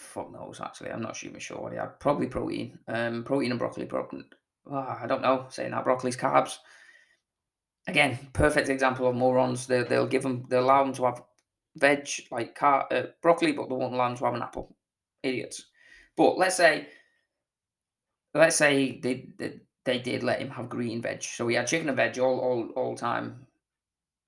fuck 0.00 0.32
knows 0.32 0.60
actually, 0.60 0.90
I'm 0.90 1.02
not 1.02 1.22
even 1.22 1.38
sure 1.38 1.60
what 1.60 1.72
he 1.72 1.78
had. 1.78 2.00
Probably 2.00 2.26
protein, 2.26 2.78
um, 2.88 3.22
protein 3.24 3.52
and 3.52 3.58
broccoli. 3.58 3.84
Broken. 3.84 4.24
Oh, 4.66 4.98
I 5.02 5.06
don't 5.06 5.22
know. 5.22 5.46
Saying 5.50 5.70
that 5.72 5.84
broccoli's 5.84 6.16
carbs. 6.16 6.58
Again, 7.86 8.18
perfect 8.32 8.68
example 8.68 9.08
of 9.08 9.14
morons. 9.14 9.66
They, 9.66 9.82
they'll 9.82 10.06
give 10.06 10.22
them, 10.22 10.46
they'll 10.48 10.64
allow 10.64 10.84
them 10.84 10.94
to 10.94 11.04
have 11.04 11.22
veg 11.76 12.08
like 12.30 12.54
car, 12.54 12.86
uh, 12.90 13.02
broccoli, 13.22 13.52
but 13.52 13.68
they 13.68 13.74
won't 13.74 13.94
allow 13.94 14.08
them 14.08 14.16
to 14.18 14.24
have 14.24 14.34
an 14.34 14.42
apple. 14.42 14.76
Idiots. 15.22 15.66
But 16.16 16.38
let's 16.38 16.56
say, 16.56 16.88
let's 18.34 18.56
say 18.56 19.00
they, 19.00 19.28
they 19.38 19.60
they 19.84 19.98
did 19.98 20.22
let 20.22 20.40
him 20.40 20.50
have 20.50 20.68
green 20.68 21.00
veg. 21.02 21.22
So 21.22 21.48
he 21.48 21.56
had 21.56 21.66
chicken 21.66 21.88
and 21.88 21.96
veg 21.96 22.18
all 22.18 22.38
all 22.38 22.68
all 22.76 22.96
time. 22.96 23.46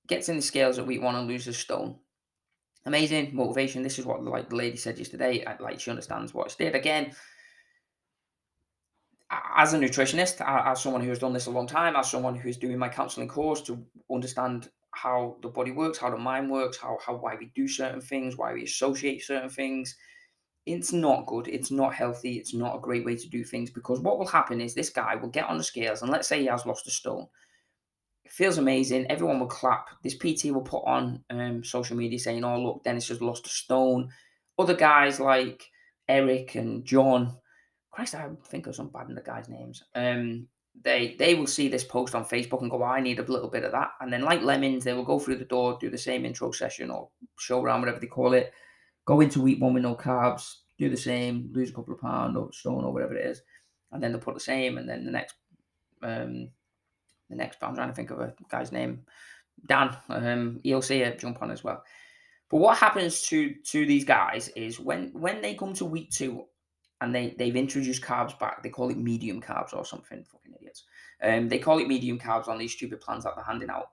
Gets 0.09 0.29
in 0.29 0.37
the 0.37 0.43
scales 0.43 0.79
at 0.79 0.87
week 0.87 1.03
one 1.03 1.15
and 1.15 1.29
loses 1.29 1.59
stone. 1.59 1.97
Amazing 2.85 3.31
motivation. 3.35 3.83
This 3.83 3.99
is 3.99 4.07
what 4.07 4.25
like 4.25 4.49
the 4.49 4.57
lady 4.57 4.77
said 4.77 4.99
yesterday. 4.99 5.45
Uh, 5.45 5.55
like 5.61 5.79
she 5.79 5.91
understands 5.91 6.35
what 6.35 6.51
she 6.51 6.65
did. 6.65 6.75
Again, 6.75 7.15
as 9.57 9.73
a 9.73 9.79
nutritionist, 9.79 10.45
as 10.47 10.83
someone 10.83 11.01
who 11.01 11.09
has 11.09 11.19
done 11.19 11.33
this 11.33 11.47
a 11.47 11.51
long 11.51 11.67
time, 11.67 11.97
as 11.97 12.11
someone 12.11 12.35
who's 12.35 12.57
doing 12.57 12.79
my 12.79 12.89
counseling 12.89 13.29
course 13.29 13.63
to 13.63 13.83
understand 14.11 14.69
how 14.91 15.37
the 15.43 15.49
body 15.49 15.71
works, 15.71 15.99
how 15.99 16.11
the 16.11 16.19
mind 16.19 16.51
works, 16.51 16.77
how, 16.77 16.99
how 17.05 17.15
why 17.17 17.35
we 17.37 17.51
do 17.55 17.67
certain 17.67 18.01
things, 18.01 18.37
why 18.37 18.53
we 18.53 18.65
associate 18.65 19.23
certain 19.23 19.49
things. 19.49 19.97
It's 20.67 20.93
not 20.93 21.27
good. 21.27 21.49
It's 21.49 21.71
not 21.71 21.95
healthy. 21.95 22.37
It's 22.37 22.55
not 22.55 22.77
a 22.77 22.81
great 22.81 23.05
way 23.05 23.17
to 23.17 23.29
do 23.29 23.43
things 23.43 23.71
because 23.71 24.01
what 24.01 24.19
will 24.19 24.27
happen 24.27 24.61
is 24.61 24.75
this 24.75 24.91
guy 24.91 25.17
will 25.17 25.29
get 25.29 25.49
on 25.49 25.57
the 25.57 25.65
scales 25.65 26.03
and 26.03 26.11
let's 26.11 26.29
say 26.29 26.41
he 26.41 26.47
has 26.47 26.67
lost 26.67 26.87
a 26.87 26.91
stone. 26.91 27.27
It 28.25 28.33
feels 28.33 28.59
amazing. 28.59 29.11
Everyone 29.11 29.41
will 29.41 29.47
clap. 29.47 29.89
This 30.03 30.15
PT 30.15 30.47
will 30.47 30.63
put 30.63 30.85
on 30.87 31.25
um, 31.31 31.65
social 31.65 31.97
media 31.97 32.19
saying, 32.19 32.45
"Oh 32.45 32.59
look, 32.59 32.85
Dennis 32.85 33.09
has 33.09 33.21
lost 33.21 33.47
a 33.47 33.51
stone." 33.51 34.11
Other 34.59 34.75
guys 34.75 35.19
like 35.19 35.69
Eric 36.09 36.55
and 36.55 36.85
John. 36.85 37.37
Christ, 37.91 38.15
I 38.15 38.29
think 38.47 38.67
of 38.67 38.75
some 38.75 38.89
bad 38.89 39.09
in 39.09 39.15
the 39.15 39.21
guys' 39.21 39.49
names. 39.49 39.83
Um, 39.95 40.49
they 40.81 41.15
they 41.19 41.35
will 41.35 41.47
see 41.47 41.69
this 41.69 41.85
post 41.85 42.15
on 42.15 42.25
Facebook 42.25 42.63
and 42.63 42.71
go, 42.71 42.83
I 42.83 43.01
need 43.01 43.19
a 43.19 43.23
little 43.23 43.51
bit 43.51 43.65
of 43.65 43.73
that. 43.73 43.91
And 44.01 44.13
then, 44.13 44.23
like 44.23 44.43
lemons, 44.43 44.85
they 44.85 44.95
will 44.95 45.05
go 45.05 45.19
through 45.19 45.37
the 45.37 45.45
door, 45.45 45.77
do 45.81 45.91
the 45.91 45.99
same 45.99 46.25
intro 46.25 46.51
session 46.51 46.91
or 46.91 47.09
show 47.39 47.63
around, 47.63 47.81
whatever 47.81 48.01
they 48.01 48.07
call 48.07 48.33
it, 48.33 48.53
go 49.05 49.21
into 49.21 49.43
week 49.43 49.61
one 49.61 49.75
with 49.75 49.83
no 49.83 49.95
carbs, 49.95 50.57
do 50.79 50.89
the 50.89 50.97
same, 50.97 51.51
lose 51.53 51.71
a 51.71 51.75
couple 51.75 51.95
of 51.95 52.01
pounds 52.01 52.37
or 52.37 52.53
stone 52.53 52.85
or 52.85 52.93
whatever 52.93 53.15
it 53.15 53.27
is, 53.27 53.43
and 53.93 54.03
then 54.03 54.13
they'll 54.13 54.21
put 54.21 54.35
the 54.35 54.41
same. 54.41 54.79
And 54.79 54.89
then 54.89 55.05
the 55.05 55.11
next, 55.11 55.35
um, 56.03 56.49
the 57.33 57.37
next, 57.37 57.59
but 57.59 57.67
I'm 57.67 57.75
trying 57.75 57.89
to 57.89 57.95
think 57.95 58.11
of 58.11 58.21
a 58.21 58.35
guy's 58.49 58.71
name, 58.71 59.05
Dan, 59.67 59.97
um, 60.09 60.61
he'll 60.63 60.83
see 60.83 61.03
it, 61.03 61.19
jump 61.19 61.43
on 61.43 61.51
as 61.51 61.65
well. 61.65 61.83
But 62.51 62.59
what 62.59 62.79
happens 62.79 63.23
to 63.29 63.55
to 63.73 63.87
these 63.87 64.05
guys 64.05 64.49
is 64.55 64.79
when 64.79 65.11
when 65.15 65.41
they 65.41 65.55
come 65.55 65.73
to 65.75 65.85
week 65.85 66.11
two 66.11 66.45
and 67.01 67.15
they 67.15 67.35
they've 67.39 67.57
introduced 67.57 68.03
carbs 68.03 68.39
back, 68.39 68.63
they 68.63 68.69
call 68.69 68.91
it 68.91 68.99
medium 68.99 69.41
carbs 69.41 69.75
or 69.75 69.85
something. 69.85 70.23
Fucking 70.25 70.55
idiots. 70.61 70.85
Um, 71.23 71.49
they 71.49 71.59
call 71.59 71.79
it 71.79 71.89
medium 71.89 72.19
carbs 72.19 72.49
on 72.49 72.59
these 72.59 72.73
stupid 72.73 73.01
plans 73.01 73.25
that 73.25 73.35
they're 73.37 73.45
handing 73.45 73.71
out. 73.71 73.89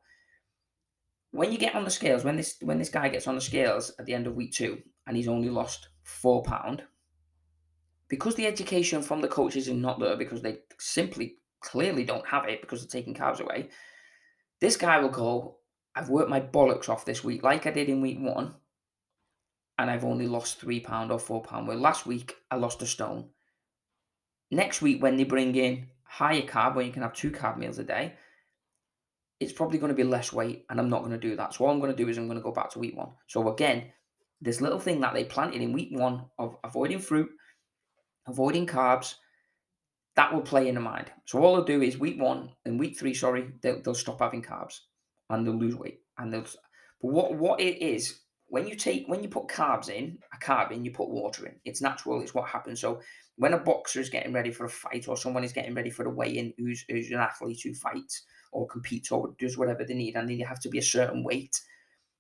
When 1.31 1.51
you 1.51 1.57
get 1.57 1.75
on 1.75 1.85
the 1.85 1.91
scales, 1.91 2.25
when 2.25 2.35
this 2.35 2.57
when 2.61 2.79
this 2.79 2.89
guy 2.89 3.07
gets 3.07 3.27
on 3.27 3.35
the 3.35 3.41
scales 3.41 3.93
at 3.97 4.05
the 4.05 4.13
end 4.13 4.27
of 4.27 4.35
week 4.35 4.51
two 4.51 4.81
and 5.07 5.15
he's 5.15 5.27
only 5.27 5.49
lost 5.49 5.89
four 6.03 6.43
pound, 6.43 6.83
because 8.09 8.35
the 8.35 8.47
education 8.47 9.01
from 9.01 9.21
the 9.21 9.27
coaches 9.27 9.67
is 9.67 9.73
not 9.73 9.99
there 9.99 10.17
because 10.17 10.41
they 10.41 10.57
simply 10.79 11.37
clearly 11.61 12.03
don't 12.03 12.27
have 12.27 12.47
it 12.47 12.61
because 12.61 12.81
they're 12.81 13.01
taking 13.01 13.13
carbs 13.13 13.39
away. 13.39 13.69
This 14.61 14.77
guy 14.77 14.99
will 14.99 15.09
go, 15.09 15.57
I've 15.95 16.09
worked 16.09 16.29
my 16.29 16.41
bollocks 16.41 16.89
off 16.89 17.05
this 17.05 17.23
week, 17.23 17.43
like 17.43 17.65
I 17.65 17.71
did 17.71 17.89
in 17.89 18.01
week 18.01 18.19
one, 18.19 18.55
and 19.77 19.89
I've 19.89 20.05
only 20.05 20.27
lost 20.27 20.59
three 20.59 20.79
pound 20.79 21.11
or 21.11 21.19
four 21.19 21.41
pound. 21.41 21.67
Well, 21.67 21.77
last 21.77 22.05
week 22.05 22.35
I 22.51 22.57
lost 22.57 22.81
a 22.81 22.85
stone. 22.85 23.29
Next 24.51 24.81
week, 24.81 25.01
when 25.01 25.15
they 25.15 25.23
bring 25.23 25.55
in 25.55 25.87
higher 26.03 26.41
carb, 26.41 26.75
where 26.75 26.85
you 26.85 26.91
can 26.91 27.03
have 27.03 27.13
two 27.13 27.31
carb 27.31 27.57
meals 27.57 27.79
a 27.79 27.83
day, 27.83 28.15
it's 29.39 29.53
probably 29.53 29.77
going 29.77 29.91
to 29.91 29.95
be 29.95 30.03
less 30.03 30.33
weight, 30.33 30.65
and 30.69 30.79
I'm 30.79 30.89
not 30.89 30.99
going 30.99 31.11
to 31.11 31.17
do 31.17 31.35
that. 31.37 31.53
So 31.53 31.65
all 31.65 31.71
I'm 31.71 31.79
going 31.79 31.95
to 31.95 32.03
do 32.03 32.09
is 32.09 32.17
I'm 32.17 32.27
going 32.27 32.37
to 32.37 32.43
go 32.43 32.51
back 32.51 32.71
to 32.71 32.79
week 32.79 32.97
one. 32.97 33.11
So 33.27 33.47
again, 33.49 33.85
this 34.41 34.59
little 34.59 34.79
thing 34.79 34.99
that 35.01 35.13
they 35.13 35.23
planted 35.23 35.61
in 35.61 35.71
week 35.71 35.89
one 35.91 36.25
of 36.37 36.57
avoiding 36.63 36.99
fruit, 36.99 37.29
avoiding 38.27 38.67
carbs, 38.67 39.15
that 40.19 40.33
will 40.33 40.41
play 40.41 40.67
in 40.67 40.75
the 40.75 40.81
mind. 40.81 41.09
So 41.23 41.39
all 41.39 41.55
they'll 41.55 41.63
do 41.63 41.81
is 41.81 41.97
week 41.97 42.19
one 42.19 42.49
and 42.65 42.77
week 42.77 42.99
three, 42.99 43.13
sorry, 43.13 43.53
they'll, 43.61 43.81
they'll 43.81 43.93
stop 43.93 44.19
having 44.19 44.43
carbs 44.43 44.79
and 45.29 45.47
they'll 45.47 45.55
lose 45.55 45.77
weight. 45.77 46.01
And 46.17 46.33
they'll 46.33 46.43
but 47.01 47.13
what 47.13 47.35
what 47.35 47.61
it 47.61 47.81
is 47.81 48.19
when 48.47 48.67
you 48.67 48.75
take 48.75 49.05
when 49.07 49.23
you 49.23 49.29
put 49.29 49.47
carbs 49.47 49.87
in 49.87 50.17
a 50.33 50.45
carb 50.45 50.71
in, 50.71 50.83
you 50.83 50.91
put 50.91 51.07
water 51.07 51.45
in. 51.45 51.55
It's 51.63 51.81
natural. 51.81 52.21
It's 52.21 52.33
what 52.33 52.49
happens. 52.49 52.81
So 52.81 52.99
when 53.37 53.53
a 53.53 53.57
boxer 53.57 54.01
is 54.01 54.09
getting 54.09 54.33
ready 54.33 54.51
for 54.51 54.65
a 54.65 54.69
fight, 54.69 55.07
or 55.07 55.15
someone 55.15 55.45
is 55.45 55.53
getting 55.53 55.73
ready 55.73 55.89
for 55.89 56.03
the 56.03 56.09
weigh-in, 56.09 56.53
who's 56.57 56.83
who's 56.89 57.11
an 57.11 57.19
athlete 57.19 57.61
who 57.63 57.73
fights 57.73 58.25
or 58.51 58.67
competes 58.67 59.13
or 59.13 59.33
does 59.39 59.57
whatever 59.57 59.85
they 59.85 59.93
need, 59.93 60.17
and 60.17 60.27
then 60.27 60.37
you 60.37 60.45
have 60.45 60.59
to 60.59 60.69
be 60.69 60.79
a 60.79 60.93
certain 60.97 61.23
weight, 61.23 61.57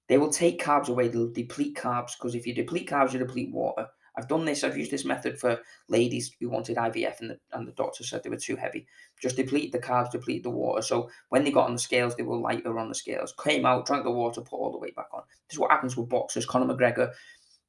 they 0.07 0.17
will 0.17 0.31
take 0.31 0.63
carbs 0.63 0.87
away. 0.87 1.09
They'll 1.09 1.33
deplete 1.33 1.75
carbs 1.75 2.13
because 2.17 2.33
if 2.33 2.47
you 2.47 2.55
deplete 2.55 2.89
carbs, 2.89 3.11
you 3.11 3.19
deplete 3.19 3.51
water. 3.51 3.87
I've 4.19 4.27
done 4.27 4.43
this. 4.43 4.65
I've 4.65 4.77
used 4.77 4.91
this 4.91 5.05
method 5.05 5.39
for 5.39 5.61
ladies 5.87 6.35
who 6.39 6.49
wanted 6.49 6.75
IVF, 6.75 7.21
and 7.21 7.29
the 7.29 7.39
and 7.53 7.65
the 7.65 7.71
doctor 7.71 8.03
said 8.03 8.21
they 8.21 8.29
were 8.29 8.35
too 8.35 8.57
heavy. 8.57 8.85
Just 9.21 9.37
deplete 9.37 9.71
the 9.71 9.79
carbs, 9.79 10.11
deplete 10.11 10.43
the 10.43 10.49
water. 10.49 10.81
So 10.81 11.09
when 11.29 11.45
they 11.45 11.51
got 11.51 11.67
on 11.67 11.73
the 11.73 11.79
scales, 11.79 12.15
they 12.15 12.23
were 12.23 12.35
lighter 12.35 12.77
on 12.77 12.89
the 12.89 12.95
scales. 12.95 13.33
Came 13.41 13.65
out, 13.65 13.85
drank 13.85 14.03
the 14.03 14.11
water, 14.11 14.41
put 14.41 14.57
all 14.57 14.71
the 14.71 14.77
weight 14.77 14.95
back 14.95 15.07
on. 15.13 15.23
This 15.47 15.55
is 15.55 15.59
what 15.59 15.71
happens 15.71 15.95
with 15.95 16.09
boxers. 16.09 16.45
Conor 16.45 16.73
McGregor, 16.73 17.11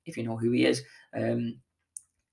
if 0.07 0.17
you 0.17 0.25
know 0.25 0.37
who 0.37 0.51
he 0.51 0.67
is, 0.67 0.83
um, 1.15 1.59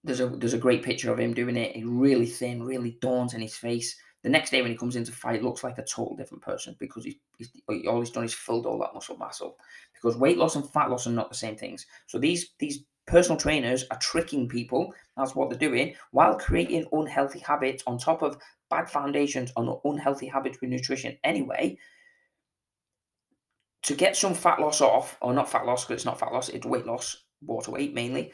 there's 0.03 0.19
a 0.19 0.27
there's 0.27 0.55
a 0.55 0.59
great 0.59 0.81
picture 0.81 1.11
of 1.11 1.19
him 1.19 1.35
doing 1.35 1.55
it. 1.55 1.75
He's 1.75 1.85
really 1.85 2.25
thin, 2.25 2.63
really 2.63 2.97
daunts 2.99 3.35
in 3.35 3.41
his 3.41 3.55
face. 3.55 3.95
The 4.23 4.29
next 4.29 4.49
day 4.49 4.61
when 4.61 4.71
he 4.71 4.77
comes 4.77 4.95
into 4.95 5.11
fight, 5.11 5.43
looks 5.43 5.63
like 5.63 5.77
a 5.77 5.83
total 5.83 6.15
different 6.15 6.43
person 6.43 6.75
because 6.79 7.05
he's, 7.05 7.15
he's 7.37 7.51
all 7.87 7.99
he's 7.99 8.09
done 8.09 8.25
is 8.25 8.33
filled 8.33 8.65
all 8.65 8.79
that 8.79 8.93
muscle 8.93 9.15
mass 9.17 9.41
up. 9.41 9.55
Because 9.93 10.17
weight 10.17 10.37
loss 10.37 10.55
and 10.55 10.67
fat 10.71 10.89
loss 10.89 11.07
are 11.07 11.11
not 11.11 11.29
the 11.29 11.35
same 11.35 11.55
things. 11.55 11.85
So 12.07 12.17
these 12.17 12.49
these 12.57 12.83
personal 13.07 13.37
trainers 13.37 13.85
are 13.89 13.97
tricking 13.97 14.47
people. 14.47 14.93
That's 15.15 15.35
what 15.35 15.49
they're 15.49 15.57
doing 15.57 15.95
while 16.11 16.37
creating 16.37 16.85
unhealthy 16.91 17.39
habits 17.39 17.83
on 17.87 17.97
top 17.97 18.21
of 18.21 18.37
bad 18.69 18.89
foundations 18.89 19.51
on 19.55 19.79
unhealthy 19.85 20.27
habits 20.27 20.59
with 20.61 20.69
nutrition 20.69 21.17
anyway. 21.23 21.77
To 23.83 23.95
get 23.95 24.17
some 24.17 24.33
fat 24.33 24.59
loss 24.59 24.81
off, 24.81 25.17
or 25.21 25.33
not 25.33 25.49
fat 25.49 25.65
loss 25.65 25.85
because 25.85 26.01
it's 26.01 26.05
not 26.05 26.19
fat 26.19 26.33
loss, 26.33 26.49
it's 26.49 26.65
weight 26.65 26.85
loss, 26.85 27.23
water 27.41 27.71
weight 27.71 27.93
mainly. 27.93 28.33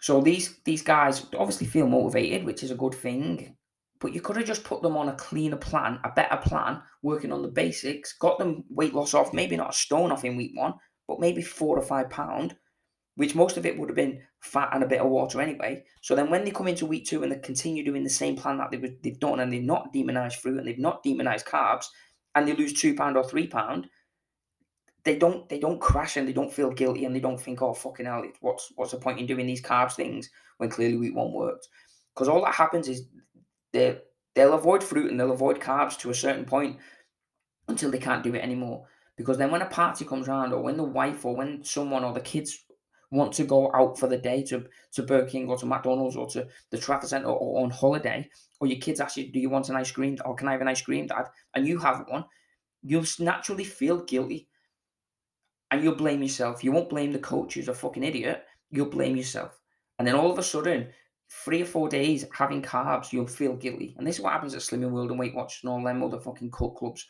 So 0.00 0.20
these 0.20 0.60
these 0.64 0.82
guys 0.82 1.26
obviously 1.36 1.66
feel 1.66 1.88
motivated, 1.88 2.44
which 2.44 2.62
is 2.62 2.70
a 2.70 2.76
good 2.76 2.94
thing. 2.94 3.56
But 4.00 4.12
you 4.12 4.20
could 4.20 4.36
have 4.36 4.46
just 4.46 4.64
put 4.64 4.82
them 4.82 4.96
on 4.96 5.08
a 5.08 5.14
cleaner 5.14 5.56
plan, 5.56 5.98
a 6.04 6.10
better 6.10 6.36
plan, 6.36 6.82
working 7.02 7.32
on 7.32 7.42
the 7.42 7.48
basics, 7.48 8.12
got 8.12 8.38
them 8.38 8.64
weight 8.68 8.94
loss 8.94 9.14
off, 9.14 9.32
maybe 9.32 9.56
not 9.56 9.70
a 9.70 9.76
stone 9.76 10.12
off 10.12 10.24
in 10.24 10.36
week 10.36 10.52
one, 10.54 10.74
but 11.08 11.20
maybe 11.20 11.42
four 11.42 11.78
or 11.78 11.82
five 11.82 12.10
pound, 12.10 12.54
which 13.16 13.34
most 13.34 13.56
of 13.56 13.64
it 13.64 13.78
would 13.78 13.88
have 13.88 13.96
been 13.96 14.20
fat 14.40 14.70
and 14.72 14.82
a 14.82 14.88
bit 14.88 15.00
of 15.00 15.08
water 15.08 15.40
anyway. 15.40 15.84
So 16.00 16.16
then 16.16 16.30
when 16.30 16.44
they 16.44 16.50
come 16.50 16.68
into 16.68 16.86
week 16.86 17.06
two 17.06 17.22
and 17.22 17.30
they 17.30 17.38
continue 17.38 17.84
doing 17.84 18.02
the 18.02 18.10
same 18.10 18.36
plan 18.36 18.58
that 18.58 18.70
they've, 18.70 18.96
they've 19.02 19.20
done 19.20 19.40
and 19.40 19.52
they've 19.52 19.62
not 19.62 19.92
demonized 19.92 20.40
fruit 20.40 20.58
and 20.58 20.66
they've 20.66 20.78
not 20.78 21.02
demonized 21.02 21.46
carbs 21.46 21.86
and 22.34 22.48
they 22.48 22.54
lose 22.54 22.72
two 22.72 22.94
pound 22.94 23.16
or 23.16 23.24
three 23.24 23.46
pound, 23.46 23.88
they 25.04 25.16
don't 25.16 25.48
they 25.48 25.58
don't 25.58 25.80
crash 25.80 26.16
and 26.16 26.26
they 26.26 26.32
don't 26.32 26.52
feel 26.52 26.70
guilty 26.70 27.04
and 27.04 27.14
they 27.14 27.20
don't 27.20 27.40
think, 27.40 27.62
oh 27.62 27.74
fucking 27.74 28.06
hell, 28.06 28.24
what's 28.40 28.72
what's 28.76 28.92
the 28.92 28.98
point 28.98 29.20
in 29.20 29.26
doing 29.26 29.46
these 29.46 29.62
carbs 29.62 29.94
things 29.94 30.30
when 30.56 30.70
clearly 30.70 30.96
week 30.96 31.14
one 31.14 31.32
worked? 31.32 31.68
Because 32.14 32.28
all 32.28 32.42
that 32.44 32.54
happens 32.54 32.88
is 32.88 33.06
they 33.72 33.98
they'll 34.34 34.54
avoid 34.54 34.82
fruit 34.82 35.10
and 35.10 35.20
they'll 35.20 35.32
avoid 35.32 35.60
carbs 35.60 35.98
to 35.98 36.10
a 36.10 36.14
certain 36.14 36.44
point 36.44 36.78
until 37.68 37.90
they 37.90 37.98
can't 37.98 38.22
do 38.22 38.34
it 38.34 38.42
anymore. 38.42 38.86
Because 39.16 39.38
then 39.38 39.50
when 39.50 39.62
a 39.62 39.66
party 39.66 40.04
comes 40.04 40.28
around 40.28 40.52
or 40.52 40.62
when 40.62 40.76
the 40.76 40.82
wife 40.82 41.24
or 41.24 41.36
when 41.36 41.62
someone 41.62 42.02
or 42.02 42.12
the 42.12 42.20
kids 42.20 42.63
want 43.14 43.32
to 43.34 43.44
go 43.44 43.70
out 43.74 43.98
for 43.98 44.06
the 44.06 44.18
day 44.18 44.42
to, 44.44 44.64
to 44.92 45.02
Burger 45.02 45.28
King 45.28 45.48
or 45.48 45.56
to 45.56 45.66
McDonald's 45.66 46.16
or 46.16 46.28
to 46.30 46.46
the 46.70 46.78
Trafford 46.78 47.08
Centre 47.08 47.28
or 47.28 47.62
on 47.62 47.70
holiday, 47.70 48.28
or 48.60 48.66
your 48.66 48.80
kids 48.80 49.00
ask 49.00 49.16
you, 49.16 49.30
Do 49.30 49.40
you 49.40 49.50
want 49.50 49.68
an 49.68 49.76
ice 49.76 49.90
cream? 49.90 50.18
Or 50.24 50.34
can 50.34 50.48
I 50.48 50.52
have 50.52 50.60
an 50.60 50.68
ice 50.68 50.82
cream, 50.82 51.06
Dad? 51.06 51.26
And 51.54 51.66
you 51.66 51.78
have 51.78 52.04
one, 52.08 52.24
you'll 52.82 53.04
naturally 53.18 53.64
feel 53.64 54.04
guilty 54.04 54.48
and 55.70 55.82
you'll 55.82 55.94
blame 55.94 56.22
yourself. 56.22 56.62
You 56.62 56.72
won't 56.72 56.90
blame 56.90 57.12
the 57.12 57.18
coach 57.18 57.54
who's 57.54 57.68
a 57.68 57.74
fucking 57.74 58.04
idiot, 58.04 58.44
you'll 58.70 58.86
blame 58.86 59.16
yourself. 59.16 59.58
And 59.98 60.06
then 60.06 60.14
all 60.14 60.30
of 60.30 60.38
a 60.38 60.42
sudden, 60.42 60.88
three 61.30 61.62
or 61.62 61.66
four 61.66 61.88
days 61.88 62.24
having 62.32 62.62
carbs, 62.62 63.12
you'll 63.12 63.26
feel 63.26 63.54
guilty. 63.54 63.94
And 63.96 64.06
this 64.06 64.16
is 64.16 64.22
what 64.22 64.32
happens 64.32 64.54
at 64.54 64.60
Slimming 64.60 64.90
World 64.90 65.10
and 65.10 65.18
Weight 65.18 65.34
Watchers 65.34 65.60
and 65.62 65.70
all 65.70 65.82
them 65.82 66.02
other 66.02 66.20
fucking 66.20 66.50
cult 66.50 66.76
clubs 66.76 67.06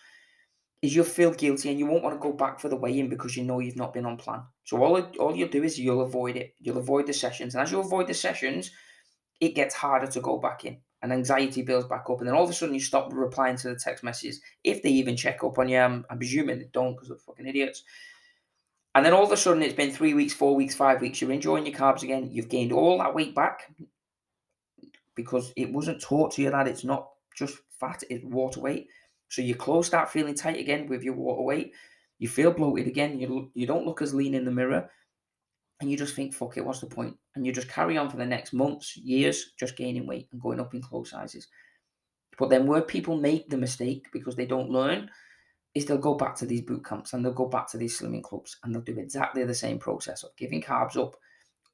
is 0.85 0.95
you'll 0.95 1.05
feel 1.07 1.33
guilty 1.33 1.71
and 1.71 1.79
you 1.79 1.87
won't 1.87 2.03
want 2.03 2.15
to 2.15 2.23
go 2.23 2.31
back 2.31 2.61
for 2.61 2.69
the 2.69 2.77
weigh-in 2.77 3.09
because 3.09 3.35
you 3.39 3.43
know 3.43 3.59
you've 3.59 3.75
not 3.75 3.95
been 3.95 4.05
on 4.05 4.19
plan. 4.19 4.43
So 4.65 4.83
all 4.85 5.01
all 5.19 5.35
you'll 5.35 5.49
do 5.49 5.65
is 5.65 5.81
you'll 5.81 6.03
avoid 6.03 6.37
it. 6.37 6.55
You'll 6.61 6.77
avoid 6.77 7.07
the 7.07 7.15
sessions, 7.15 7.55
and 7.55 7.63
as 7.63 7.73
you 7.73 7.81
avoid 7.81 8.07
the 8.07 8.13
sessions, 8.13 8.71
it 9.41 9.55
gets 9.55 9.75
harder 9.75 10.07
to 10.09 10.21
go 10.21 10.37
back 10.37 10.67
in, 10.67 10.77
and 11.01 11.11
anxiety 11.11 11.63
builds 11.63 11.89
back 11.89 12.05
up, 12.11 12.19
and 12.19 12.29
then 12.29 12.35
all 12.35 12.45
of 12.45 12.51
a 12.51 12.53
sudden 12.53 12.75
you 12.75 12.83
stop 12.83 13.11
replying 13.15 13.57
to 13.57 13.71
the 13.71 13.77
text 13.77 14.05
messages 14.05 14.43
if 14.63 14.83
they 14.83 14.91
even 14.91 15.17
check 15.17 15.43
up 15.43 15.59
on 15.59 15.71
you. 15.71 15.79
I'm, 15.79 16.05
I'm 16.11 16.19
presuming 16.19 16.59
they 16.59 16.69
don't 16.71 16.93
because 16.93 17.09
they're 17.09 17.17
fucking 17.17 17.47
idiots. 17.47 17.83
And 18.95 19.07
then 19.07 19.15
all 19.15 19.25
of 19.25 19.33
a 19.33 19.37
sudden 19.39 19.63
it's 19.63 19.75
been 19.75 19.91
three 19.91 20.13
weeks, 20.13 20.35
four 20.35 20.55
weeks, 20.55 20.75
five 20.75 21.01
weeks. 21.01 21.21
You're 21.21 21.33
enjoying 21.33 21.65
your 21.65 21.75
carbs 21.75 22.03
again. 22.03 22.29
You've 22.31 22.51
gained 22.51 22.73
all 22.73 22.99
that 22.99 23.15
weight 23.15 23.35
back 23.35 23.75
because 25.17 25.51
it 25.57 25.73
wasn't 25.73 26.03
taught 26.03 26.33
to 26.33 26.43
you 26.43 26.51
that 26.51 26.69
it's 26.69 26.85
not 26.85 27.09
just 27.35 27.57
fat; 27.81 28.03
it's 28.11 28.23
water 28.23 28.61
weight 28.61 28.89
so 29.29 29.43
your 29.43 29.57
clothes 29.57 29.87
start 29.87 30.11
feeling 30.11 30.35
tight 30.35 30.59
again 30.59 30.87
with 30.87 31.03
your 31.03 31.15
water 31.15 31.43
weight. 31.43 31.73
You 32.19 32.29
feel 32.29 32.53
bloated 32.53 32.87
again. 32.87 33.19
You 33.19 33.51
you 33.55 33.67
don't 33.67 33.87
look 33.87 34.03
as 34.03 34.15
lean 34.15 34.35
in 34.35 34.45
the 34.45 34.51
mirror, 34.51 34.89
and 35.81 35.91
you 35.91 35.97
just 35.97 36.15
think, 36.15 36.35
"Fuck 36.35 36.57
it, 36.57 36.65
what's 36.65 36.81
the 36.81 36.87
point?" 36.87 37.17
And 37.35 37.45
you 37.45 37.53
just 37.53 37.69
carry 37.69 37.97
on 37.97 38.11
for 38.11 38.17
the 38.17 38.27
next 38.27 38.53
months, 38.53 38.97
years, 38.97 39.53
just 39.59 39.77
gaining 39.77 40.07
weight 40.07 40.29
and 40.33 40.41
going 40.41 40.61
up 40.61 40.75
in 40.75 40.83
clothes 40.83 41.11
sizes. 41.11 41.49
But 42.39 42.51
then, 42.51 42.67
where 42.67 42.83
people 42.83 43.17
make 43.17 43.49
the 43.49 43.57
mistake 43.57 44.07
because 44.13 44.37
they 44.37 44.47
don't 44.47 44.71
learn, 44.71 45.11
is 45.75 45.87
they'll 45.87 45.99
go 45.99 46.15
back 46.15 46.37
to 46.37 46.47
these 46.47 46.63
boot 46.63 46.85
camps 46.85 47.13
and 47.13 47.25
they'll 47.25 47.33
go 47.33 47.47
back 47.47 47.69
to 47.69 47.77
these 47.77 47.99
slimming 47.99 48.23
clubs 48.23 48.59
and 48.63 48.75
they'll 48.75 48.83
do 48.83 48.99
exactly 48.99 49.45
the 49.45 49.55
same 49.55 49.79
process 49.79 50.23
of 50.23 50.37
giving 50.37 50.63
carbs 50.63 50.97
up, 50.97 51.17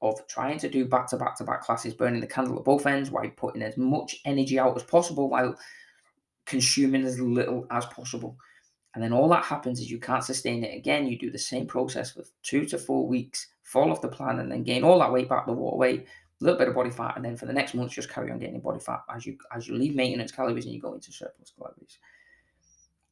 of 0.03 0.27
trying 0.27 0.59
to 0.59 0.69
do 0.69 0.87
back 0.87 1.07
to 1.09 1.17
back 1.17 1.37
to 1.37 1.45
back 1.45 1.63
classes, 1.63 1.95
burning 1.95 2.21
the 2.21 2.27
candle 2.27 2.59
at 2.59 2.65
both 2.65 2.87
ends 2.87 3.11
while 3.11 3.29
putting 3.37 3.63
as 3.63 3.77
much 3.77 4.17
energy 4.25 4.59
out 4.59 4.77
as 4.77 4.83
possible 4.83 5.29
while 5.29 5.55
consuming 6.51 7.05
as 7.05 7.21
little 7.21 7.67
as 7.71 7.87
possible. 7.87 8.37
And 8.95 9.03
then 9.03 9.13
all 9.13 9.29
that 9.29 9.45
happens 9.45 9.79
is 9.79 9.91
you 9.91 10.01
can't 10.01 10.25
sustain 10.25 10.65
it 10.65 10.77
again. 10.77 11.07
You 11.07 11.17
do 11.17 11.31
the 11.31 11.39
same 11.39 11.67
process 11.67 12.11
for 12.11 12.25
two 12.43 12.67
to 12.67 12.77
four 12.77 13.07
weeks, 13.07 13.47
fall 13.63 13.93
off 13.93 14.03
the 14.03 14.09
plan, 14.09 14.41
and 14.41 14.51
then 14.51 14.65
gain 14.65 14.83
all 14.83 14.99
that 14.99 15.13
weight 15.13 15.29
back, 15.29 15.47
the 15.47 15.53
water 15.53 15.77
weight, 15.77 16.07
a 16.41 16.45
little 16.45 16.59
bit 16.59 16.67
of 16.69 16.75
body 16.75 16.91
fat, 16.91 17.15
and 17.15 17.25
then 17.25 17.37
for 17.37 17.47
the 17.47 17.53
next 17.53 17.75
month, 17.75 17.93
just 17.93 18.11
carry 18.11 18.33
on 18.33 18.41
gaining 18.41 18.61
body 18.61 18.81
fat 18.81 19.03
as 19.15 19.25
you 19.25 19.39
as 19.55 19.69
you 19.69 19.77
leave 19.77 19.95
maintenance 19.95 20.33
calories 20.33 20.65
and 20.65 20.75
you 20.75 20.81
go 20.81 20.95
into 20.95 21.13
surplus 21.13 21.53
calories. 21.57 21.99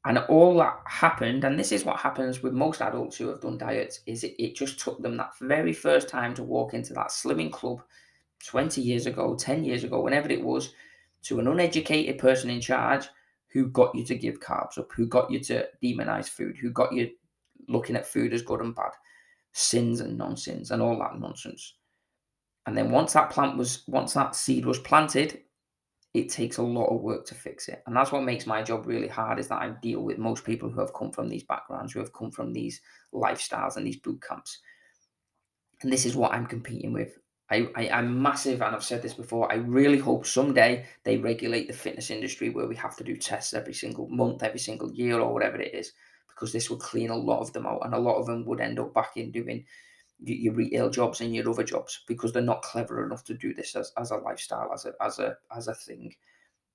And 0.05 0.19
all 0.19 0.57
that 0.59 0.81
happened, 0.87 1.45
and 1.45 1.59
this 1.59 1.71
is 1.71 1.85
what 1.85 2.01
happens 2.01 2.43
with 2.43 2.53
most 2.53 2.81
adults 2.81 3.17
who 3.17 3.29
have 3.29 3.41
done 3.41 3.59
diets, 3.59 4.01
is 4.07 4.25
it, 4.25 4.35
it 4.39 4.57
just 4.57 4.81
took 4.81 5.01
them 5.01 5.17
that 5.19 5.39
very 5.41 5.73
first 5.73 6.09
time 6.09 6.35
to 6.35 6.43
walk 6.43 6.75
into 6.75 6.93
that 6.95 7.09
slimming 7.09 7.53
club 7.53 7.83
20 8.47 8.81
years 8.81 9.07
ago, 9.07 9.37
10 9.37 9.65
years 9.65 9.85
ago, 9.85 10.01
whenever 10.01 10.31
it 10.31 10.43
was, 10.43 10.73
to 11.25 11.39
an 11.39 11.47
uneducated 11.47 12.19
person 12.19 12.49
in 12.49 12.61
charge 12.61 13.09
who 13.59 13.67
got 13.67 13.93
you 13.93 14.05
to 14.05 14.15
give 14.15 14.39
carbs 14.39 14.79
up, 14.79 14.93
who 14.93 15.05
got 15.05 15.29
you 15.33 15.41
to 15.41 15.67
demonize 15.83 16.29
food, 16.29 16.57
who 16.57 16.71
got 16.71 16.93
you 16.93 17.11
looking 17.67 17.97
at 17.97 18.07
food 18.07 18.33
as 18.33 18.41
good 18.41 18.61
and 18.61 18.73
bad, 18.73 18.93
sins 19.53 20.01
and 20.01 20.17
non-sins 20.17 20.71
and 20.71 20.81
all 20.81 20.97
that 20.97 21.19
nonsense. 21.19 21.75
And 22.67 22.77
then 22.77 22.93
once 22.93 23.15
that 23.15 23.31
plant 23.31 23.57
was, 23.57 23.83
once 23.89 24.13
that 24.13 24.37
seed 24.37 24.65
was 24.65 24.79
planted, 24.79 25.41
it 26.15 26.29
takes 26.29 26.59
a 26.59 26.63
lot 26.63 26.87
of 26.87 27.01
work 27.01 27.27
to 27.27 27.35
fix 27.35 27.69
it. 27.69 27.83
And 27.87 27.97
that's 27.97 28.13
what 28.13 28.23
makes 28.23 28.47
my 28.47 28.63
job 28.63 28.87
really 28.87 29.09
hard 29.09 29.41
is 29.41 29.49
that 29.49 29.61
I 29.61 29.71
deal 29.83 30.03
with 30.03 30.19
most 30.19 30.45
people 30.45 30.71
who 30.71 30.81
have 30.81 30.95
come 30.95 31.11
from 31.11 31.29
these 31.29 31.43
backgrounds, 31.43 31.93
who 31.93 31.99
have 31.99 32.13
come 32.13 32.31
from 32.31 32.53
these 32.53 32.81
lifestyles 33.13 33.77
and 33.77 33.85
these 33.85 33.99
boot 33.99 34.23
camps. 34.23 34.61
And 35.83 35.93
this 35.93 36.07
is 36.07 36.15
what 36.15 36.33
I'm 36.33 36.47
competing 36.47 36.93
with. 36.93 37.19
I, 37.51 37.69
I, 37.75 37.89
I'm 37.89 38.21
massive, 38.21 38.61
and 38.61 38.75
I've 38.75 38.85
said 38.85 39.03
this 39.03 39.15
before. 39.15 39.51
I 39.51 39.57
really 39.57 39.99
hope 39.99 40.27
someday 40.27 40.85
they 41.05 41.17
regulate 41.17 41.67
the 41.67 41.73
fitness 41.73 42.11
industry 42.11 42.51
where 42.51 42.67
we 42.67 42.77
have 42.77 42.97
to 42.97 43.05
do 43.05 43.17
tests 43.17 43.55
every 43.55 43.73
single 43.73 44.09
month, 44.09 44.43
every 44.43 44.59
single 44.59 44.93
year, 44.93 45.19
or 45.19 45.33
whatever 45.33 45.59
it 45.59 45.75
is, 45.75 45.93
because 46.29 46.53
this 46.53 46.69
would 46.69 46.81
clean 46.81 47.11
a 47.11 47.17
lot 47.17 47.41
of 47.41 47.53
them 47.53 47.67
out, 47.67 47.85
and 47.85 47.95
a 47.95 47.99
lot 47.99 48.17
of 48.17 48.27
them 48.27 48.45
would 48.45 48.61
end 48.61 48.79
up 48.79 48.93
back 48.93 49.17
in 49.17 49.31
doing 49.31 49.65
your 50.21 50.55
retail 50.55 50.91
jobs 50.91 51.21
and 51.21 51.35
your 51.35 51.49
other 51.49 51.63
jobs 51.63 52.03
because 52.09 52.33
they're 52.33 52.43
not 52.43 52.63
clever 52.63 53.05
enough 53.05 53.25
to 53.25 53.35
do 53.35 53.55
this 53.55 53.77
as, 53.77 53.93
as 53.97 54.11
a 54.11 54.17
lifestyle, 54.17 54.71
as 54.75 54.85
a 54.85 54.93
as 55.01 55.19
a 55.19 55.37
as 55.57 55.69
a 55.69 55.75
thing. 55.75 56.15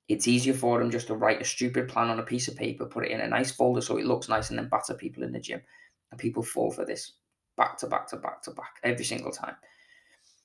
It's 0.07 0.27
easier 0.27 0.53
for 0.53 0.79
them 0.79 0.91
just 0.91 1.07
to 1.07 1.15
write 1.15 1.41
a 1.41 1.45
stupid 1.45 1.87
plan 1.87 2.09
on 2.09 2.19
a 2.19 2.23
piece 2.23 2.47
of 2.47 2.55
paper, 2.55 2.85
put 2.85 3.05
it 3.05 3.11
in 3.11 3.21
a 3.21 3.27
nice 3.27 3.51
folder 3.51 3.81
so 3.81 3.97
it 3.97 4.05
looks 4.05 4.27
nice, 4.27 4.49
and 4.49 4.57
then 4.57 4.69
batter 4.69 4.93
people 4.93 5.23
in 5.23 5.31
the 5.31 5.39
gym. 5.39 5.61
And 6.11 6.19
people 6.19 6.43
fall 6.43 6.71
for 6.71 6.85
this 6.85 7.13
back 7.57 7.77
to 7.77 7.87
back 7.87 8.07
to 8.07 8.17
back 8.17 8.41
to 8.43 8.51
back 8.51 8.79
every 8.83 9.05
single 9.05 9.31
time. 9.31 9.55